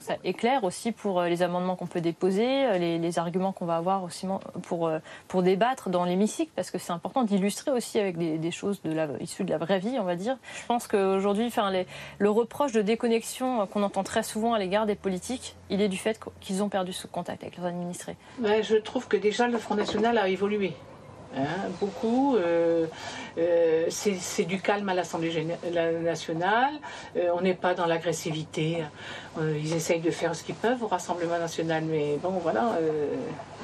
[0.06, 3.66] Ça éclaire aussi pour euh, les amendements qu'on peut déposer, euh, les, les arguments qu'on
[3.66, 4.28] va avoir aussi
[4.62, 8.80] pour, euh, pour débattre dans l'hémicycle, parce que c'est important d'illustrer aussi avec des, choses
[8.82, 10.36] de la, issues de la vraie vie, on va dire.
[10.54, 11.72] Je pense qu'aujourd'hui, enfin,
[12.18, 15.96] le reproche de déconnexion qu'on entend très souvent à l'égard des politiques, il est du
[15.96, 18.14] fait qu'ils ont perdu ce contact avec leurs administrés.
[18.44, 20.76] Je trouve que déjà le Front National a évolué.
[21.34, 22.36] Hein, beaucoup.
[22.36, 22.86] euh,
[23.38, 25.46] euh, c'est du calme à l'Assemblée
[26.02, 26.74] nationale.
[27.16, 28.84] Euh, on n'est pas dans l'agressivité.
[29.40, 32.78] Ils essayent de faire ce qu'ils peuvent au Rassemblement national, mais bon, voilà,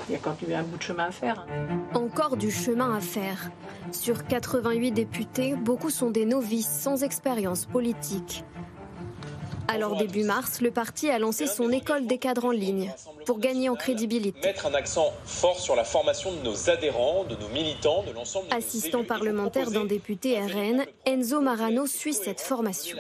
[0.09, 1.47] il y a quand même un bout de chemin à faire.
[1.51, 1.79] hein.
[1.95, 3.51] Encore du chemin à faire.
[3.91, 8.45] Sur 88 députés, beaucoup sont des novices sans expérience politique.
[9.69, 12.93] Alors début mars, le parti a lancé son école des cadres en ligne
[13.27, 14.41] pour gagner en crédibilité.
[14.41, 18.49] Mettre un accent fort sur la formation de nos adhérents, de nos militants, de l'ensemble
[18.49, 22.97] de nos Assistant parlementaire d'un député RN, Enzo Marano suit cette formation.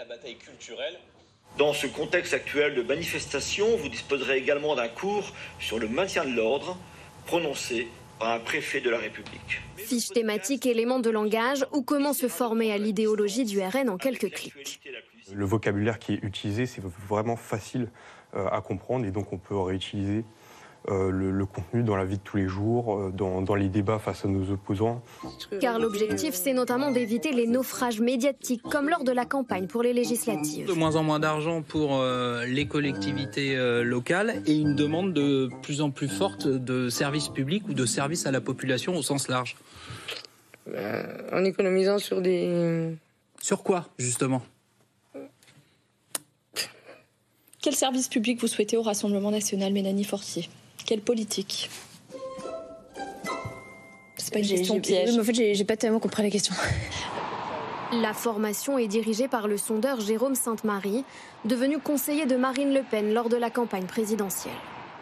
[1.58, 6.30] Dans ce contexte actuel de manifestation, vous disposerez également d'un cours sur le maintien de
[6.30, 6.78] l'ordre
[7.26, 7.88] prononcé
[8.18, 9.60] par un préfet de la République.
[9.76, 14.30] Fiche thématique, éléments de langage ou comment se former à l'idéologie du RN en quelques
[14.30, 14.80] clics.
[15.34, 17.88] Le vocabulaire qui est utilisé, c'est vraiment facile
[18.34, 20.24] euh, à comprendre et donc on peut réutiliser
[20.88, 23.68] euh, le, le contenu dans la vie de tous les jours, euh, dans, dans les
[23.68, 25.00] débats face à nos opposants.
[25.60, 29.92] Car l'objectif, c'est notamment d'éviter les naufrages médiatiques comme lors de la campagne pour les
[29.92, 30.66] législatives.
[30.66, 35.48] De moins en moins d'argent pour euh, les collectivités euh, locales et une demande de
[35.62, 39.28] plus en plus forte de services publics ou de services à la population au sens
[39.28, 39.56] large.
[41.32, 42.96] en économisant sur des...
[43.40, 44.42] Sur quoi, justement?
[47.62, 50.48] Quel service public vous souhaitez au Rassemblement national, Mélanie Fortier?
[50.84, 51.70] Quelle politique?
[54.16, 55.12] C'est pas une question piège.
[55.12, 56.54] mais en fait, j'ai pas tellement compris la question.
[57.92, 61.04] La formation est dirigée par le sondeur Jérôme Sainte-Marie,
[61.44, 64.52] devenu conseiller de Marine Le Pen lors de la campagne présidentielle.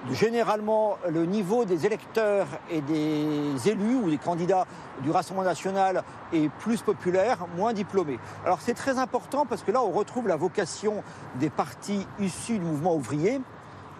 [0.09, 4.67] Généralement, le niveau des électeurs et des élus ou des candidats
[5.03, 8.19] du Rassemblement national est plus populaire, moins diplômé.
[8.47, 11.03] Alors c'est très important parce que là, on retrouve la vocation
[11.39, 13.43] des partis issus du mouvement ouvrier,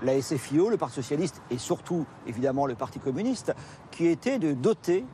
[0.03, 3.53] la SFIO, le Parti socialiste et surtout, évidemment, le Parti communiste,
[3.91, 5.05] qui était de doter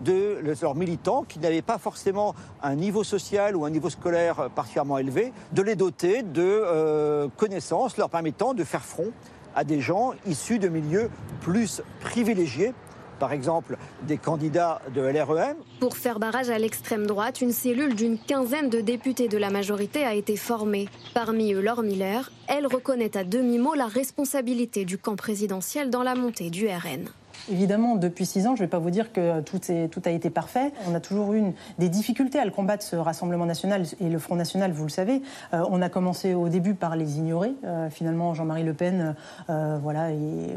[0.00, 4.96] de leurs militants qui n'avaient pas forcément un niveau social ou un niveau scolaire particulièrement
[4.96, 9.12] élevé, de les doter de euh, connaissances leur permettant de faire front
[9.54, 12.72] à des gens issus de milieux plus privilégiés,
[13.18, 15.56] par exemple des candidats de LREM.
[15.78, 20.04] Pour faire barrage à l'extrême droite, une cellule d'une quinzaine de députés de la majorité
[20.04, 20.88] a été formée.
[21.14, 26.14] Parmi eux, Laure Miller, elle reconnaît à demi-mot la responsabilité du camp présidentiel dans la
[26.14, 27.08] montée du RN.
[27.50, 29.60] Évidemment, depuis six ans, je ne vais pas vous dire que tout,
[30.04, 30.72] a été parfait.
[30.88, 31.42] On a toujours eu
[31.78, 35.22] des difficultés à le combattre, ce Rassemblement national et le Front national, vous le savez.
[35.52, 37.52] Euh, on a commencé au début par les ignorer.
[37.64, 39.16] Euh, finalement, Jean-Marie Le Pen,
[39.50, 40.08] euh, voilà,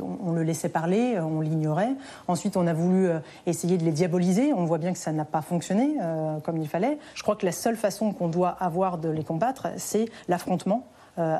[0.01, 1.93] on, on le laissait parler, on l'ignorait.
[2.27, 3.09] Ensuite, on a voulu
[3.47, 4.53] essayer de les diaboliser.
[4.53, 5.95] On voit bien que ça n'a pas fonctionné
[6.43, 6.97] comme il fallait.
[7.15, 10.85] Je crois que la seule façon qu'on doit avoir de les combattre, c'est l'affrontement
[11.17, 11.37] euh,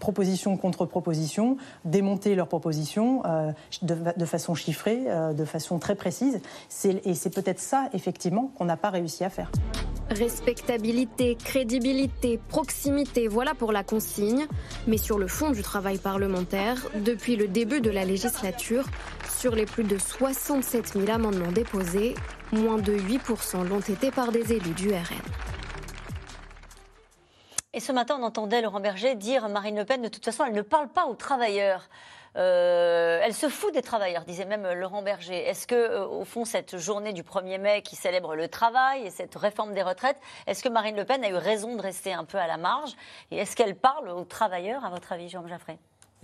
[0.00, 3.52] proposition contre proposition, démonter leurs propositions euh,
[3.82, 6.40] de, façon chiffrée, euh, de façon très précise.
[7.04, 9.52] Et c'est peut-être ça, effectivement, qu'on n'a pas réussi à faire.
[10.10, 14.46] Respectabilité, crédibilité, proximité, voilà pour la consigne.
[14.86, 18.84] Mais sur le fond du travail parlementaire, depuis le début de la législature,
[19.38, 22.14] sur les plus de 67 000 amendements déposés,
[22.52, 25.63] moins de 8% l'ont été par des élus du RN.
[27.76, 30.54] Et ce matin, on entendait Laurent Berger dire Marine Le Pen, de toute façon, elle
[30.54, 31.88] ne parle pas aux travailleurs.
[32.36, 35.44] Euh, elle se fout des travailleurs, disait même Laurent Berger.
[35.44, 39.10] Est-ce que, euh, au fond, cette journée du 1er mai qui célèbre le travail et
[39.10, 42.24] cette réforme des retraites, est-ce que Marine Le Pen a eu raison de rester un
[42.24, 42.92] peu à la marge?
[43.32, 45.76] Et est-ce qu'elle parle aux travailleurs, à votre avis, Jean Jaffré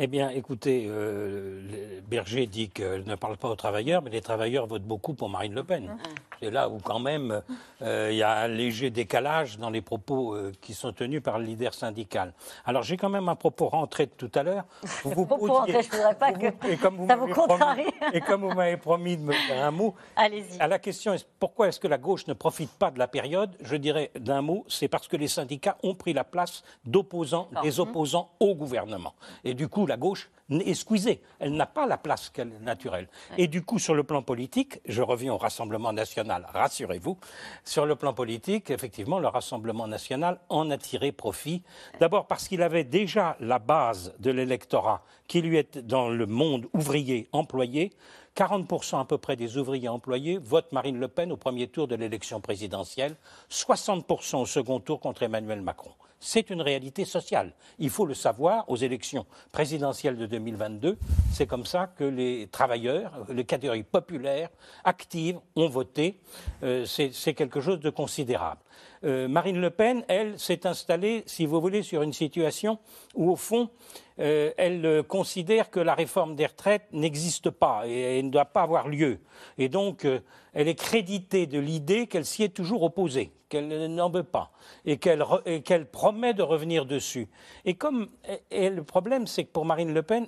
[0.03, 1.61] eh bien, écoutez, euh,
[2.09, 5.55] Berger dit qu'elle ne parle pas aux travailleurs, mais les travailleurs votent beaucoup pour Marine
[5.55, 5.95] Le Pen.
[6.41, 7.43] C'est là où, quand même,
[7.83, 11.39] euh, il y a un léger décalage dans les propos euh, qui sont tenus par
[11.39, 12.33] le leader syndical.
[12.65, 14.65] Alors, j'ai quand même un propos rentré de tout à l'heure.
[15.05, 17.83] Vous vous propos rentré, je ne voudrais pas que et comme vous ça vous contrarie.
[17.83, 21.69] Promis, et comme vous m'avez promis de me faire un mot, à la question pourquoi
[21.69, 24.89] est-ce que la gauche ne profite pas de la période, je dirais d'un mot, c'est
[24.89, 29.13] parce que les syndicats ont pris la place d'opposants, des opposants au gouvernement.
[29.45, 31.21] Et du coup, la gauche est squeezée.
[31.41, 33.09] Elle n'a pas la place qu'elle est naturelle.
[33.37, 37.19] Et du coup, sur le plan politique, je reviens au Rassemblement national, rassurez-vous,
[37.65, 41.63] sur le plan politique, effectivement, le Rassemblement national en a tiré profit.
[41.99, 46.67] D'abord parce qu'il avait déjà la base de l'électorat qui lui est dans le monde
[46.73, 47.93] ouvrier employé.
[48.37, 51.97] 40% à peu près des ouvriers employés votent Marine Le Pen au premier tour de
[51.97, 53.17] l'élection présidentielle,
[53.51, 55.91] 60% au second tour contre Emmanuel Macron
[56.21, 57.53] c'est une réalité sociale.
[57.79, 60.99] Il faut le savoir, aux élections présidentielles de 2022,
[61.33, 64.51] c'est comme ça que les travailleurs, les catégories populaires,
[64.85, 66.21] actives, ont voté.
[66.63, 68.61] Euh, c'est quelque chose de considérable.
[69.05, 72.79] Euh, Marine Le Pen, elle, s'est installée, si vous voulez, sur une situation
[73.15, 73.71] où, au fond,
[74.19, 78.89] euh, elle considère que la réforme des retraites n'existe pas et, ne doit pas avoir
[78.89, 79.21] lieu.
[79.57, 80.07] Et donc,
[80.53, 84.53] elle est créditée de l'idée qu'elle s'y est toujours opposée qu'elle n'en veut pas
[84.87, 87.29] et qu'elle promet de revenir dessus.
[87.67, 88.09] Et comme
[88.51, 90.27] le problème, c'est que pour Marine Le Pen,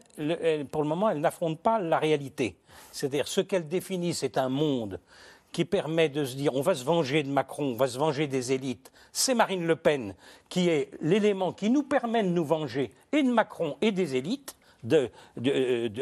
[0.71, 2.59] pour le moment, elle n'affronte pas la réalité.
[2.91, 5.01] C'est-à-dire ce qu'elle définit, c'est un monde
[5.53, 8.27] qui permet de se dire on va se venger de Macron, on va se venger
[8.27, 8.91] des élites.
[9.13, 10.15] C'est Marine Le Pen
[10.49, 14.57] qui est l'élément qui nous permet de nous venger et de Macron et des élites.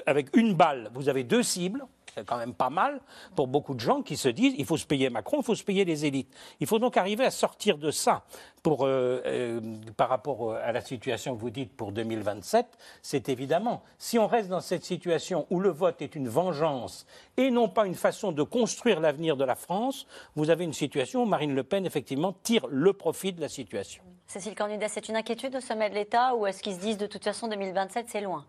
[0.07, 1.84] avec une balle, vous avez deux cibles
[2.14, 3.00] c'est quand même pas mal
[3.36, 5.64] pour beaucoup de gens qui se disent il faut se payer Macron, il faut se
[5.64, 6.32] payer les élites.
[6.61, 8.24] Il faut donc arriver à sortir de ça
[8.62, 9.61] pour, euh, euh,
[9.96, 12.66] par rapport à la situation que vous dites pour 2027.
[13.02, 17.06] C'est évidemment, si on reste dans cette situation où le vote est une vengeance
[17.36, 20.06] et non pas une façon de construire l'avenir de la France,
[20.36, 24.02] vous avez une situation où Marine Le Pen, effectivement, tire le profit de la situation.
[24.26, 27.06] Cécile Cornudet, c'est une inquiétude au sommet de l'État ou est-ce qu'ils se disent de
[27.06, 28.46] toute façon 2027 c'est loin?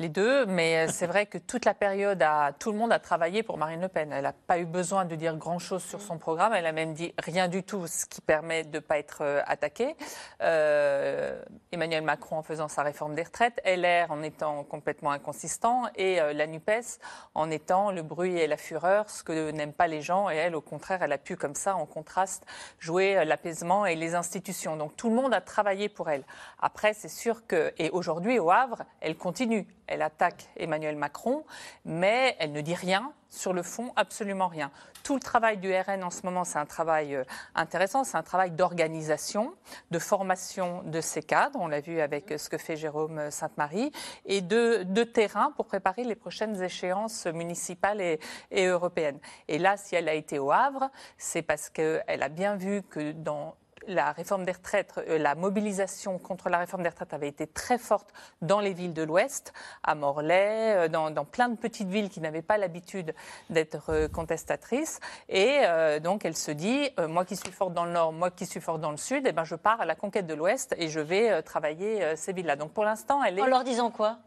[0.00, 2.24] Les deux, mais euh, c'est vrai que toute la période,
[2.60, 4.12] tout le monde a travaillé pour Marine Le Pen.
[4.12, 6.52] Elle n'a pas eu besoin de dire grand-chose sur son programme.
[6.54, 9.42] Elle a même dit rien du tout, ce qui permet de ne pas être euh,
[9.46, 9.96] attaquée.
[10.40, 11.42] Euh,
[11.72, 16.46] Emmanuel Macron en faisant sa réforme des retraites, LR en étant complètement inconsistant et la
[16.46, 17.00] NUPES
[17.34, 20.30] en étant le bruit et la fureur, ce que n'aiment pas les gens.
[20.30, 22.44] Et elle, au contraire, elle a pu comme ça, en contraste,
[22.78, 24.76] jouer l'apaisement et les institutions.
[24.76, 26.24] Donc tout le monde a travaillé pour elle.
[26.60, 31.44] Après, c'est sûr que, et aujourd'hui au Havre, elle continue elle attaque Emmanuel Macron,
[31.84, 34.70] mais elle ne dit rien sur le fond, absolument rien.
[35.02, 37.24] Tout le travail du RN en ce moment, c'est un travail euh,
[37.54, 39.54] intéressant, c'est un travail d'organisation,
[39.90, 43.92] de formation de ses cadres, on l'a vu avec ce que fait Jérôme Sainte-Marie,
[44.24, 48.18] et de, terrain pour préparer les prochaines échéances municipales et,
[48.50, 49.18] et européennes.
[49.46, 53.12] Et là, si elle a été au Havre, c'est parce qu'elle a bien vu que
[53.12, 53.54] dans
[53.86, 57.78] la réforme des retraites, euh, la mobilisation contre la réforme des retraites avait été très
[57.78, 58.12] forte
[58.42, 59.52] dans les villes de l'Ouest,
[59.82, 63.14] à Morlaix, euh, dans, plein de petites villes qui n'avaient pas l'habitude
[63.50, 65.00] d'être euh, contestatrices.
[65.28, 65.60] Et
[66.02, 68.80] donc elle se dit, moi qui suis forte dans le Nord, moi qui suis forte
[68.80, 71.42] dans le Sud, eh ben, je pars à la conquête de l'Ouest et je vais
[71.42, 72.56] travailler ces villes-là.
[72.56, 73.42] Donc pour l'instant, elle est...
[73.42, 74.18] En leur disant quoi?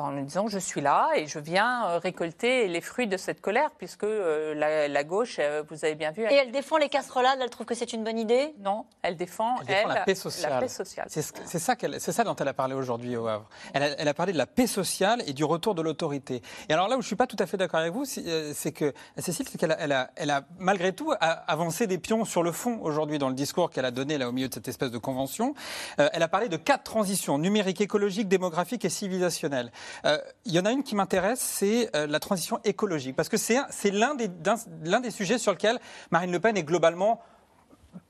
[0.00, 3.70] En disant je suis là et je viens euh, récolter les fruits de cette colère,
[3.76, 6.22] puisque euh, la, gauche, euh, vous avez bien vu.
[6.22, 8.54] Et elle défend les casserolades, elle trouve que c'est une bonne idée?
[8.60, 10.64] Non, elle défend, elle, la paix sociale.
[10.68, 13.48] C'est ça, ça, dont elle a parlé aujourd'hui au Havre.
[13.74, 16.42] Elle a, parlé de la paix sociale et du retour de l'autorité.
[16.68, 18.72] Et alors là où je ne suis pas tout à fait d'accord avec vous, c'est
[18.72, 22.42] que Cécile, c'est qu'elle a, elle a, elle a, malgré tout avancé des pions sur
[22.42, 24.90] le fond aujourd'hui dans le discours qu'elle a donné là au milieu de cette espèce
[24.90, 25.54] de convention.
[25.98, 29.70] elle a parlé de quatre transitions numérique, écologique, démographique et civilisationnelle.
[30.04, 33.36] Euh, il y en a une qui m'intéresse, c'est euh, la transition écologique, parce que
[33.36, 35.78] c'est l'un des, sujets sur lequel
[36.10, 37.20] Marine Le Pen est globalement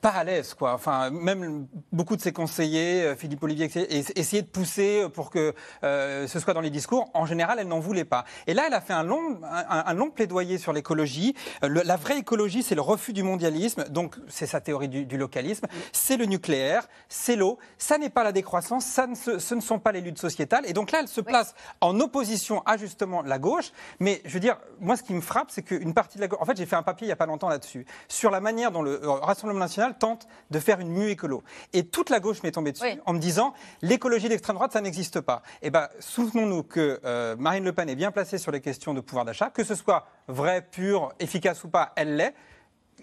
[0.03, 0.75] pas à l'aise, quoi.
[0.75, 3.71] Enfin, même beaucoup de ses conseillers, euh, Philippe Olivier,
[4.19, 7.09] essayaient de pousser pour que euh, ce soit dans les discours.
[7.15, 8.25] En général, elle n'en voulait pas.
[8.49, 11.37] Et là, elle a fait un long, un, long plaidoyer sur l'écologie.
[11.63, 13.85] Euh, la vraie écologie, c'est le refus du mondialisme.
[13.91, 15.67] Donc, c'est sa théorie du, localisme.
[15.93, 17.59] C'est le nucléaire, c'est l'eau.
[17.79, 18.85] Ça n'est pas la décroissance.
[18.85, 20.65] Ça ne ce ne sont pas les luttes sociétales.
[20.67, 23.71] Et donc là, elle se place en opposition à justement la gauche.
[24.01, 26.41] Mais je veux dire, moi, ce qui me frappe, c'est qu'une partie de la gauche.
[26.43, 28.73] En fait, j'ai fait un papier il y a pas longtemps là-dessus sur la manière
[28.73, 31.43] dont le Rassemblement national nationale tente de faire une mue écolo.
[31.73, 32.99] Et toute la gauche m'est tombée dessus Oui.
[33.07, 35.43] en me disant l'écologie d'extrême droite, ça n'existe pas.
[35.63, 39.01] Eh ben, souvenons-nous que euh, Marine Le Pen est bien placée sur les questions de
[39.01, 42.35] pouvoir d'achat, que ce soit vrai, pur, efficace ou pas, elle l'est.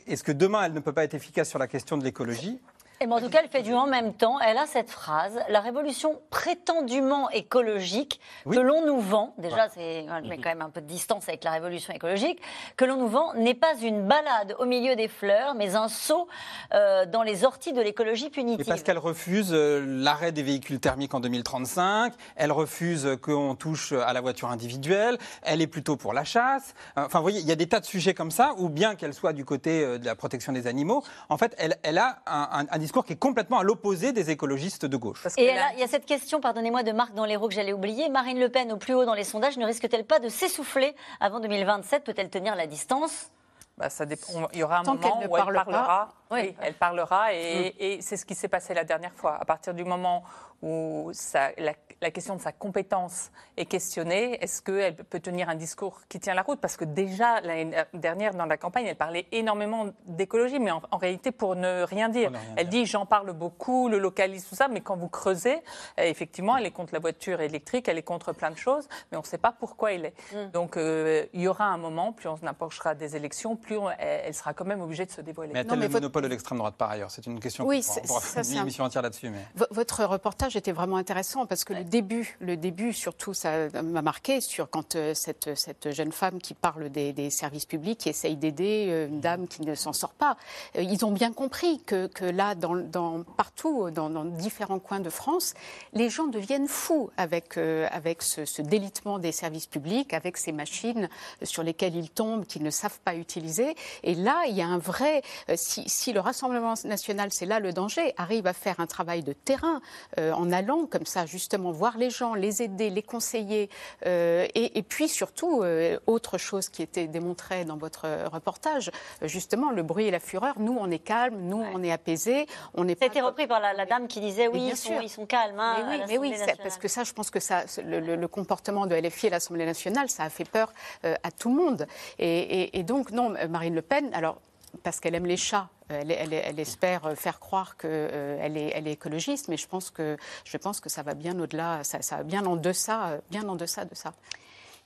[0.07, 2.59] Est-ce que demain, elle ne peut pas être efficace sur la question de l'écologie?
[3.01, 4.39] Et ben, en tout cas, elle fait du en même temps.
[4.41, 8.57] Elle a cette phrase la révolution prétendument écologique Oui.
[8.57, 11.43] que l'on nous vend, déjà, c'est elle met quand même un peu de distance avec
[11.45, 12.41] la révolution écologique,
[12.75, 16.27] que l'on nous vend n'est pas une balade au milieu des fleurs, mais un saut
[16.73, 18.65] euh, dans les orties de l'écologie Et punitive.
[18.65, 24.11] parce qu'elle refuse euh, l'arrêt des véhicules thermiques en 2035, elle refuse qu'on touche à
[24.11, 26.73] la voiture individuelle, elle est plutôt pour la chasse.
[26.97, 29.13] Enfin, vous voyez, il y a des tas de sujets comme ça, ou bien qu'elle
[29.13, 31.01] soit du côté euh, de la protection des animaux.
[31.29, 34.31] En fait, elle, elle a un, un- un discours qui est complètement à l'opposé des
[34.31, 35.27] écologistes de gauche.
[35.37, 37.71] Et a- il y a cette question, pardonnez-moi, de Marc dans les roues que j'allais
[37.73, 38.09] oublier.
[38.09, 41.39] Marine Le Pen, au plus haut dans les sondages, ne risque-t-elle pas de s'essouffler avant
[41.39, 43.29] 2027 Peut-elle tenir la distance?
[43.77, 44.49] Bah, ça dépend.
[44.53, 45.53] Il y aura un Tant moment où elle pas.
[45.53, 46.09] parlera.
[46.31, 46.39] Oui.
[46.41, 49.37] Oui, elle parlera et, et c'est ce qui s'est passé la dernière fois.
[49.39, 50.23] À partir du moment
[50.63, 55.55] où ça- la, la question de sa compétence est questionnée, est-ce qu'elle peut tenir un
[55.55, 56.59] discours qui tient la route?
[56.61, 60.97] Parce que déjà, l'année dernière, dans la campagne, elle parlait énormément d'écologie, mais en, en
[60.97, 62.31] réalité pour ne rien dire.
[62.31, 65.09] Pour ne rien elle dit j'en parle beaucoup, le localisme, tout ça, mais quand vous
[65.09, 65.55] creusez,
[65.99, 69.17] euh, effectivement, elle est contre la voiture électrique, elle est contre plein de choses, mais
[69.17, 70.13] on ne sait pas pourquoi elle est.
[70.33, 70.51] Mm.
[70.51, 74.21] Donc euh, il y aura un moment, plus on approchera des élections, plus on- elle,
[74.27, 75.53] elle sera quand même obligée de se dévoiler.
[75.53, 77.93] Mais a-t-elle le votre- monopole de l'extrême droite par ailleurs C'est une question Oui, qu'on
[77.93, 79.29] c'est- pourra- on pourra ça, c'est une un- émission entière là-dessus.
[79.29, 79.39] Mais...
[79.71, 84.39] Votre reportage était vraiment intéressant parce que le début, le début surtout, ça m'a marqué
[84.39, 89.07] sur quand euh, cette, jeune femme qui parle des, services publics, qui essaye d'aider euh,
[89.07, 90.37] une dame qui ne s'en sort pas.
[90.77, 95.53] Euh, Ils ont bien compris que, là, dans, partout, dans, différents coins de France,
[95.93, 101.09] les gens deviennent fous avec, ce, délitement des services publics, avec ces machines
[101.41, 103.75] sur lesquelles ils tombent, qu'ils ne savent pas utiliser.
[104.03, 105.23] Et là, il y a un vrai.
[105.55, 109.33] Si, si le Rassemblement national, c'est là le danger, arrive à faire un travail de
[109.33, 109.81] terrain
[110.17, 113.69] en allant comme ça, justement, voir les gens, les aider, les conseiller.
[114.05, 118.91] euh, et, et puis surtout, euh, autre chose qui était démontrée dans votre reportage,
[119.23, 120.59] euh, justement, le bruit et la fureur.
[120.59, 122.45] Nous, on est calme, nous, on est apaisé.
[122.73, 124.69] On n'est Ça a pas été repris par la, la dame qui disait oui, bien
[124.71, 125.01] ils sont, sûr.
[125.01, 125.59] ils sont calmes.
[125.59, 128.27] hein, mais à oui, mais parce que ça, je pense que ça, le, le- le
[128.27, 130.71] comportement de LFI à l'Assemblée nationale, ça a fait peur
[131.05, 131.87] euh, à tout le monde.
[132.19, 132.27] Et,
[132.63, 134.37] et- et donc, non, Marine Le Pen, alors,
[134.83, 138.93] parce qu'elle aime les chats, euh, elle, espère euh, faire croire qu'elle est, elle est
[138.93, 142.45] écologiste, mais je pense que, je pense que ça va bien au-delà, ça, va bien
[142.45, 144.13] en deçà, euh, bien en deçà de ça.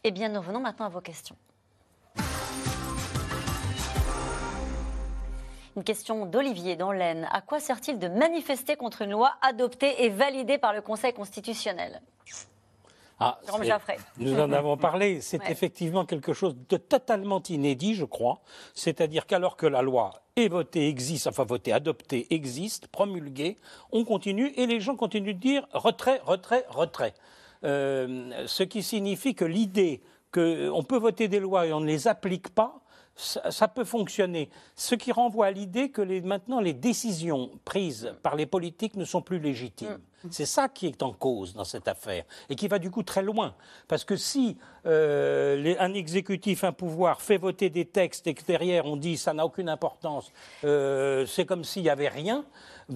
[0.04, 1.36] Eh bien, nous revenons maintenant à vos questions.
[5.76, 7.28] Une question d'Olivier dans l'Aisne.
[7.32, 12.02] À quoi sert-il de manifester contre une loi adoptée et validée par le Conseil constitutionnel?
[13.20, 13.40] Ah.
[14.18, 15.22] Nous en avons parlé.
[15.22, 15.52] C'est Ouais.
[15.52, 18.42] effectivement quelque chose de totalement inédit, je crois.
[18.74, 23.58] C'est-à-dire qu'alors que la loi est votée, existe, enfin votée, adoptée, existe, promulguée,
[23.92, 27.14] on continue et les gens continuent de dire retrait, retrait, retrait.
[27.64, 30.02] Euh, ce qui signifie que l'idée
[30.34, 32.82] qu'on peut voter des lois et on ne les applique pas,
[33.16, 34.50] ça, ça peut fonctionner.
[34.76, 39.06] Ce qui renvoie à l'idée que les- maintenant les décisions prises par les politiques ne
[39.06, 40.00] sont plus légitimes.
[40.32, 43.22] C'est ça qui est en cause dans cette affaire et qui va du coup très
[43.22, 43.56] loin.
[43.90, 48.44] Parce que si euh, les- un exécutif, un pouvoir fait voter des textes et que
[48.46, 50.32] derrière on dit ça n'a aucune importance,
[50.64, 52.46] euh, c'est comme s'il n'y avait rien,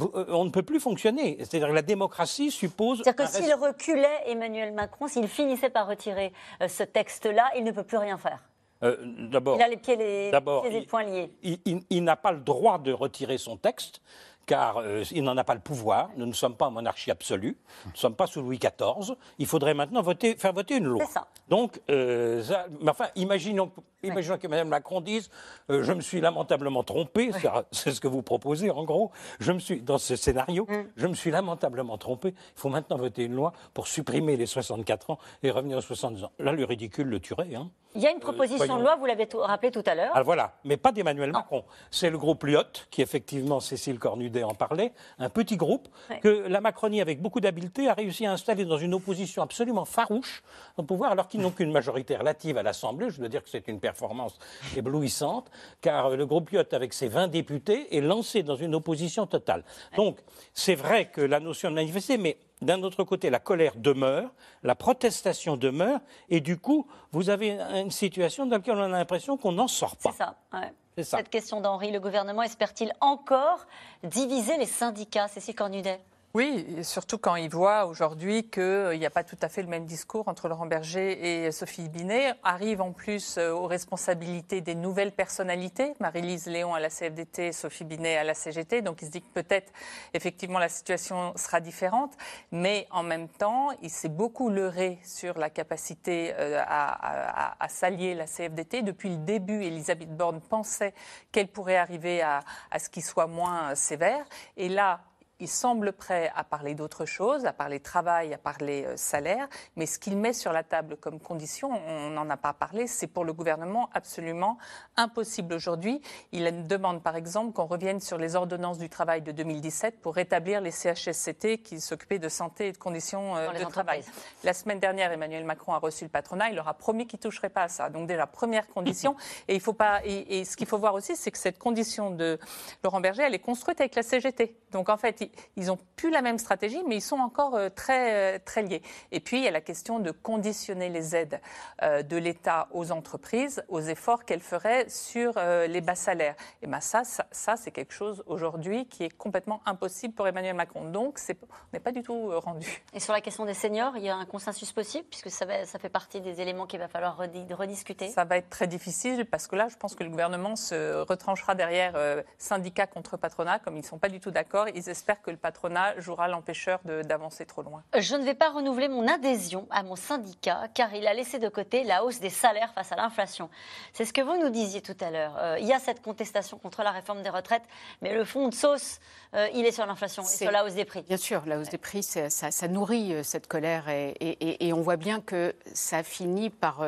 [0.01, 1.36] euh, on ne peut plus fonctionner.
[1.39, 3.01] C'est-à-dire que la démocratie suppose.
[3.03, 7.72] C'est-à-dire que s'il reculait, Emmanuel Macron, s'il finissait par retirer euh, ce texte-là, il ne
[7.72, 8.39] peut plus rien faire.
[8.84, 8.95] Euh,
[9.32, 11.32] D'abord, Il a les pieds, les, pieds et les poings liés.
[11.43, 14.01] il, il- il n'a pas le droit de retirer son texte,
[14.47, 16.09] car euh, il n'en a pas le pouvoir.
[16.17, 17.55] Nous ne sommes pas en monarchie absolue.
[17.85, 19.15] Nous ne sommes pas sous Louis XIV.
[19.37, 21.03] Il faudrait maintenant voter, faire voter une loi.
[21.05, 21.27] C'est ça.
[21.49, 23.71] Donc, euh, ça- mais enfin, imaginons,
[24.03, 25.29] imaginons que Mme Macron dise
[25.69, 27.31] euh, Je me suis lamentablement trompé.
[27.33, 29.11] C'est- C'est ce que vous proposez, en gros.
[29.39, 30.73] Je me suis, dans ce scénario, Mm.
[30.95, 32.29] je me suis lamentablement trompé.
[32.29, 36.23] Il faut maintenant voter une loi pour supprimer les 64 ans et revenir aux 70
[36.23, 36.31] ans.
[36.39, 37.53] Là, le ridicule le tuerait.
[37.55, 37.69] Hein.
[37.95, 40.11] Il y a une proposition de loi, vous l'avez rappelé tout à l'heure.
[40.13, 41.63] Ah, voilà, mais pas d'Emmanuel Macron.
[41.89, 46.19] C'est le groupe Lyotte, qui effectivement, Cécile Cornudet en parlait, un petit groupe Ouais.
[46.19, 50.43] que la Macronie, avec beaucoup d'habileté, a réussi à installer dans une opposition absolument farouche
[50.77, 53.09] au pouvoir, alors qu'ils n'ont qu'une majorité relative à l'Assemblée.
[53.09, 54.38] Je dois dire que c'est une performance
[54.75, 55.49] éblouissante,
[55.81, 59.63] car le groupe Lyotte, avec ses 20 députés, est lancé dans une opposition totale.
[59.95, 60.19] Donc,
[60.53, 64.31] c'est vrai que la notion de manifester, mais d'un autre côté, la colère demeure,
[64.63, 69.38] la protestation demeure, et du coup, vous avez une situation dans laquelle on a l'impression
[69.38, 70.11] qu'on n'en sort pas.
[70.11, 70.35] C'est ça.
[70.53, 70.71] ouais.
[71.03, 73.67] Cette question d'Henri, le gouvernement espère-t-il encore
[74.03, 75.99] diviser les syndicats Cécile Cornudet?
[76.34, 79.86] Oui, surtout quand il voit aujourd'hui qu'il n'y a pas tout à fait le même
[79.86, 82.34] discours entre Laurent Berger et Sophie Binet.
[82.43, 87.86] Arrive en plus euh, aux responsabilités des nouvelles personnalités, Marie-Lise Léon à la CFDT, Sophie
[87.86, 88.82] Binet à la CGT.
[88.84, 89.71] Donc il se dit que peut-être
[90.13, 92.13] effectivement la situation sera différente.
[92.51, 97.69] Mais en même temps, il s'est beaucoup leurré sur la capacité euh, à, à, à
[97.69, 98.84] s'allier la CFDT.
[98.84, 100.93] Depuis le début, Elisabeth Borne pensait
[101.32, 104.25] qu'elle pourrait arriver à, à ce qu'il soit moins sévère.
[104.57, 104.99] Et là,
[105.39, 109.85] il semble prêt à parler d'autre chose, à parler travail, à parler euh, salaire, mais
[109.85, 113.23] ce qu'il met sur la table comme condition, on n'en a pas parlé, c'est pour
[113.23, 114.57] le gouvernement absolument
[114.95, 116.01] impossible aujourd'hui.
[116.31, 120.61] Il demande par exemple qu'on revienne sur les ordonnances du travail de 2017 pour rétablir
[120.61, 124.03] les CHSCT qui s'occupaient de santé et de conditions euh, de travail.
[124.43, 127.23] La semaine dernière, Emmanuel Macron a reçu le patronat, il leur a promis qu'il ne
[127.23, 127.89] toucherait pas à ça.
[127.89, 129.15] Donc déjà, première condition.
[129.47, 132.11] et, il faut pas, et, et ce qu'il faut voir aussi, c'est que cette condition
[132.11, 132.39] de
[132.83, 134.55] Laurent Berger, elle est construite avec la CGT.
[134.71, 138.36] Donc en fait, ils n'ont plus la même stratégie, mais ils sont encore euh, très,
[138.36, 138.82] euh, très liés.
[139.11, 141.41] Et puis, il y a la question de conditionner les aides
[141.82, 145.34] euh, de l'État aux entreprises, aux efforts qu'elles feraient sur
[145.67, 146.36] les bas salaires.
[146.61, 150.55] Et bien ça, ça, ça c'est quelque chose aujourd'hui qui est complètement impossible pour Emmanuel
[150.55, 150.86] Macron.
[150.89, 151.34] Donc, on
[151.73, 152.84] n'est pas du tout rendu.
[152.93, 155.65] Et sur la question des seniors, il y a un consensus possible, puisque ça, va,
[155.65, 159.47] ça fait partie des éléments qu'il va falloir rediscuter Ça va être très difficile, parce
[159.47, 161.93] que là, je pense que le gouvernement se retranchera derrière
[162.38, 164.67] syndicats contre patronat, comme ils ne sont pas du tout d'accord.
[164.69, 167.84] Ils espèrent que le patronat jouera l'empêcheur d'avancer trop loin.
[167.97, 171.49] Je ne vais pas renouveler mon adhésion à mon syndicat car il a laissé de
[171.49, 173.49] côté la hausse des salaires face à l'inflation.
[173.93, 175.36] C'est ce que vous nous disiez tout à l'heure.
[175.38, 177.63] Euh, il y a cette contestation contre la réforme des retraites,
[178.01, 178.99] mais le fond de sauce,
[179.34, 181.03] euh, il est sur l'inflation et sur la hausse des prix.
[181.03, 184.74] Bien sûr, la hausse des prix, ça, ça, nourrit euh, cette colère et, et, et,
[184.74, 186.86] on voit bien que ça finit par,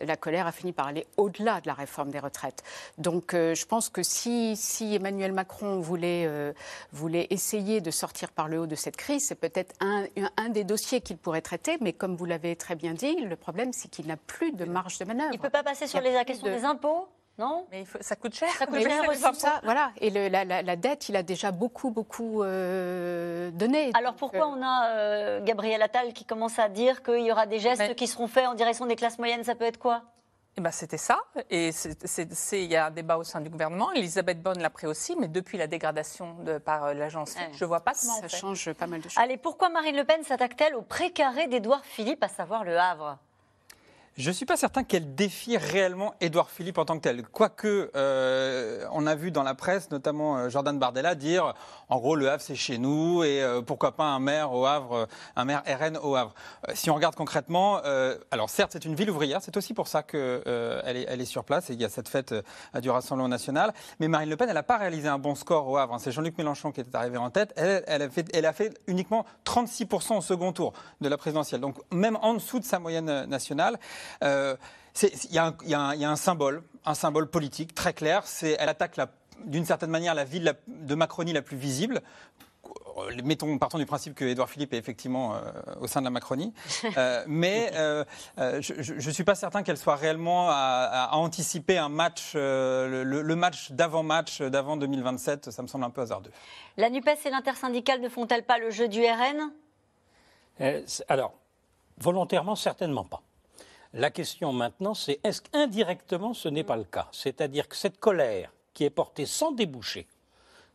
[0.00, 2.62] la colère a fini par aller au-delà de la réforme des retraites.
[2.96, 6.28] Donc je pense que si, si Emmanuel Macron voulait,
[6.92, 10.04] voulait essayer de sortir par le haut de cette crise, c'est peut-être un,
[10.36, 13.72] un, des dossiers qu'il pourrait traiter, mais comme vous l'avez très bien dit, le problème
[13.72, 15.30] c'est qu'il n'a plus de marge de manœuvre.
[15.32, 17.08] Il ne peut pas passer sur les questions des impôts
[17.38, 17.66] non?
[17.70, 18.50] Mais ça coûte cher.
[18.50, 19.22] Ça coûte cher aussi.
[19.34, 19.92] Ça, voilà.
[20.00, 23.92] Et le, la, la, dette, il a déjà beaucoup, beaucoup euh, donné.
[23.94, 27.46] Alors pourquoi euh, on a euh, Gabriel Attal qui commence à dire qu'il y aura
[27.46, 30.02] des gestes qui seront faits en direction des classes moyennes Ça peut être quoi?
[30.58, 31.20] Eh ben, c'était ça.
[31.50, 31.70] Et
[32.52, 33.92] il y a un débat au sein du gouvernement.
[33.92, 37.68] Elisabeth Bonne l'a pris aussi, mais depuis la dégradation de, par euh, l'agence, je ne
[37.68, 39.22] vois pas comment ça on change pas mal de choses.
[39.22, 43.18] Allez, pourquoi Marine Le Pen s'attaque-t-elle au précaré d'Édouard Philippe, à savoir le Havre?
[44.18, 47.22] Je ne suis pas certain qu'elle défie réellement Édouard Philippe en tant que tel.
[47.22, 51.54] Quoique, euh, on a vu dans la presse, notamment euh, Jordan Bardella, dire
[51.88, 55.06] en gros, le Havre, c'est chez nous, et euh, pourquoi pas un maire au Havre,
[55.36, 56.34] un maire RN au Havre.
[56.74, 57.80] si on regarde concrètement,
[58.32, 60.42] alors certes, c'est une ville ouvrière, c'est aussi pour ça qu'elle
[60.84, 62.34] est, elle est sur place, et il y a cette fête
[62.82, 63.72] du Rassemblement national.
[64.00, 65.94] Mais Marine Le Pen, elle n'a pas réalisé un bon score au Havre.
[65.94, 65.98] Hein.
[66.00, 67.52] C'est Jean-Luc Mélenchon qui était arrivé en tête.
[67.56, 71.60] Elle, elle, a fait, elle a fait uniquement 36% au second tour de la présidentielle,
[71.60, 73.78] donc même en dessous de sa moyenne nationale.
[74.22, 74.56] Euh,
[75.02, 78.22] il y, a un symbole, un symbole politique très clair.
[78.26, 78.98] C'est, elle attaque
[79.44, 82.02] d'une certaine manière la ville de Macronie la plus visible.
[82.96, 86.10] Euh, mettons, partons du principe que Édouard Philippe est effectivement euh, au sein de la
[86.10, 86.52] Macronie,
[87.28, 93.70] mais je ne suis pas certain qu'elle soit réellement à, anticiper un match, le, match
[93.70, 95.52] d'avant-match d'avant 2027.
[95.52, 96.32] Ça me semble un peu hasardeux.
[96.76, 99.52] La Nupes et l'intersyndicale ne font-elles pas le jeu du RN
[101.08, 101.34] Alors,
[101.98, 103.22] volontairement, certainement pas.
[103.94, 107.08] La question maintenant, c'est est-ce qu'indirectement ce n'est pas le cas?
[107.10, 110.06] C'est-à-dire que cette colère qui est portée sans déboucher,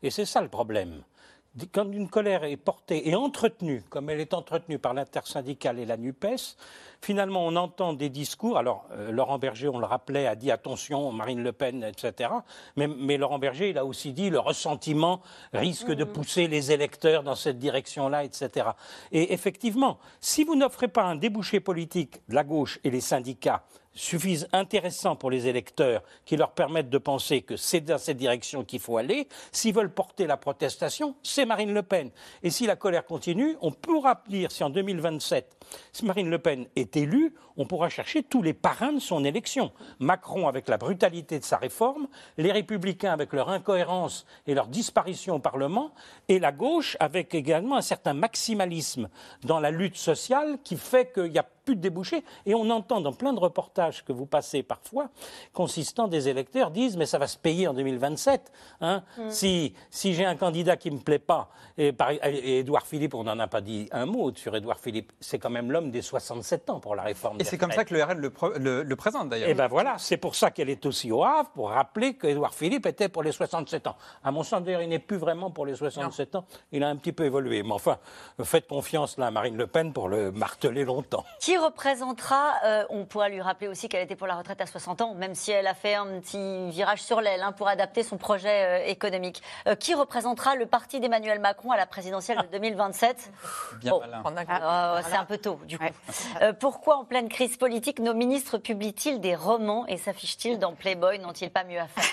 [0.01, 1.03] et c'est ça le problème,
[1.71, 5.97] quand une colère est portée et entretenue, comme elle est entretenue par l'intersyndicale et la
[5.97, 6.57] NUPES,
[7.03, 8.57] finalement on entend des discours.
[8.57, 12.29] Alors euh, Laurent Berger, on le rappelait, a dit attention, Marine Le Pen, etc.
[12.75, 15.21] Mais, Laurent Berger, il a aussi dit le ressentiment
[15.53, 18.67] risque de pousser les électeurs dans cette direction-là, etc.
[19.11, 23.63] Et effectivement, si vous n'offrez pas un débouché politique, la gauche et les syndicats,
[23.95, 28.63] suffisent intéressants pour les électeurs qui leur permettent de penser que c'est dans cette direction
[28.63, 29.27] qu'il faut aller.
[29.51, 32.09] S'ils veulent porter la protestation, c'est Marine Le Pen.
[32.41, 35.57] Et si la colère continue, on pourra dire si en 2027,
[35.91, 39.71] si Marine Le Pen est élue, on pourra chercher tous les parrains de son élection.
[39.99, 45.35] Macron avec la brutalité de sa réforme, les républicains avec leur incohérence et leur disparition
[45.35, 45.91] au Parlement,
[46.27, 49.09] et la gauche avec également un certain maximalisme
[49.43, 52.23] dans la lutte sociale qui fait qu'il y a plus de débouchés.
[52.45, 55.09] Et on entend dans plein de reportages que vous passez parfois,
[55.53, 58.51] consistant des électeurs disent mais ça va se payer en 2027.
[58.81, 59.03] Hein.
[59.17, 59.29] Mm.
[59.29, 61.93] Si, si j'ai un candidat qui ne me plaît pas, et,
[62.59, 65.71] Édouard Philippe, on n'en a pas dit un mot sur Édouard Philippe, c'est quand même
[65.71, 68.95] l'homme des 67 ans pour la réforme Et c'est comme ça que le RN le,
[68.95, 69.49] présente d'ailleurs.
[69.49, 72.53] Et eh ben voilà, c'est pour ça qu'elle est aussi au Havre, pour rappeler qu'Édouard
[72.53, 73.95] Philippe était pour les 67 ans.
[74.23, 76.45] À mon sens, d'ailleurs, il n'est plus vraiment pour les 67 ans.
[76.71, 77.63] Il a un petit peu évolué.
[77.63, 77.97] Mais enfin,
[78.43, 81.25] faites confiance là à Marine Le Pen pour le marteler longtemps.
[81.39, 85.01] Qui représentera, euh, on pourra lui rappeler aussi qu'elle était pour la retraite à 60
[85.01, 88.17] ans, même si elle a fait un petit virage sur l'aile hein, pour adapter son
[88.17, 89.41] projet euh, économique.
[89.67, 93.31] Euh, qui représentera le parti d'Emmanuel Macron à la présidentielle de 2027
[93.79, 93.93] Bien
[94.49, 95.85] ah, C'est un peu tôt, du coup.
[96.59, 101.49] pourquoi, en pleine crise politique, nos ministres publient-ils des romans et s'affichent-ils dans Playboy N'ont-ils
[101.49, 102.05] pas mieux à faire?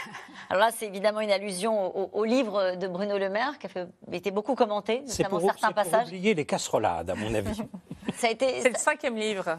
[0.48, 4.30] Alors là, c'est évidemment une allusion au, livre de Bruno Le Maire, qui a été
[4.30, 5.92] beaucoup commenté, notamment certains passages.
[5.92, 7.62] C'est pour oublier les casserolades, à mon avis.
[8.16, 9.58] C'est le cinquième livre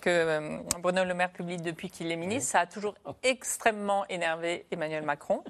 [0.00, 2.52] que euh, Bruno Le Maire publie depuis qu'il est ministre.
[2.52, 5.42] Ça a toujours extrêmement énervé Emmanuel Macron,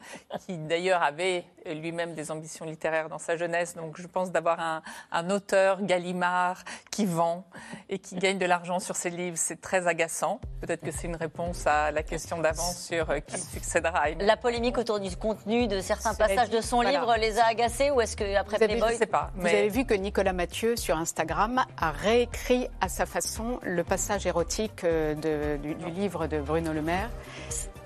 [0.47, 3.75] qui d'ailleurs avait lui-même des ambitions littéraires dans sa jeunesse.
[3.77, 7.45] Donc je pense d'avoir un, un, auteur, Gallimard, qui vend
[7.89, 10.41] et qui gagne de l'argent sur ses livres, c'est très agaçant.
[10.61, 14.37] Peut-être que c'est une réponse à la question d'avant sur euh, qui succédera à La
[14.37, 18.17] polémique autour du contenu de certains passages de son livre les a agacés ou est-ce
[18.17, 18.93] qu'après Playboy...
[18.93, 19.31] Je sais pas.
[19.37, 22.32] Vous avez vu que Nicolas Mathieu, sur Instagram, a réécrit
[22.81, 27.11] à sa façon le passage érotique euh, de, du, du livre de Bruno Le Maire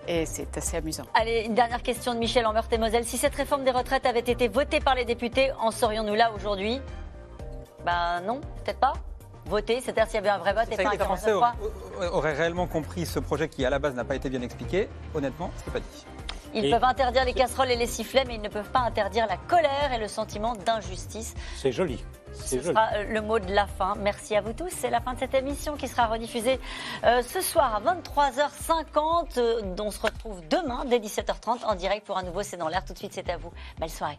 [0.09, 1.05] et c'est assez amusant.
[1.15, 3.05] Allez, une dernière question de Michel en et Moselle.
[3.05, 6.81] Si cette réforme des retraites avait été votée par les députés, en serions-nous là aujourd'hui?
[7.85, 8.95] Ben non, peut-être pas.
[9.47, 11.33] Voter, c'est-à-dire s'il y avait un vrai vote et pas un Les Français
[12.13, 14.89] auraient réellement compris ce projet qui, à la base, n'a pas été bien expliqué.
[15.15, 16.07] Honnêtement, c'est pas dit.
[16.55, 19.37] Ils peuvent interdire les casseroles et les sifflets, mais ils ne peuvent pas interdire la
[19.37, 21.35] colère et le sentiment d'injustice.
[21.57, 22.05] C'est joli.
[22.45, 23.95] Ce sera euh, le mot de la fin.
[23.99, 24.71] Merci à vous tous.
[24.71, 26.61] C'est la fin de cette émission qui sera rediffusée
[27.05, 29.39] euh, ce soir à 23h50.
[29.39, 32.85] Euh, on se retrouve demain dès 17h30 en direct pour un nouveau C'est dans l'air.
[32.85, 33.53] Tout de suite, c'est à vous.
[33.79, 34.19] Belle soirée.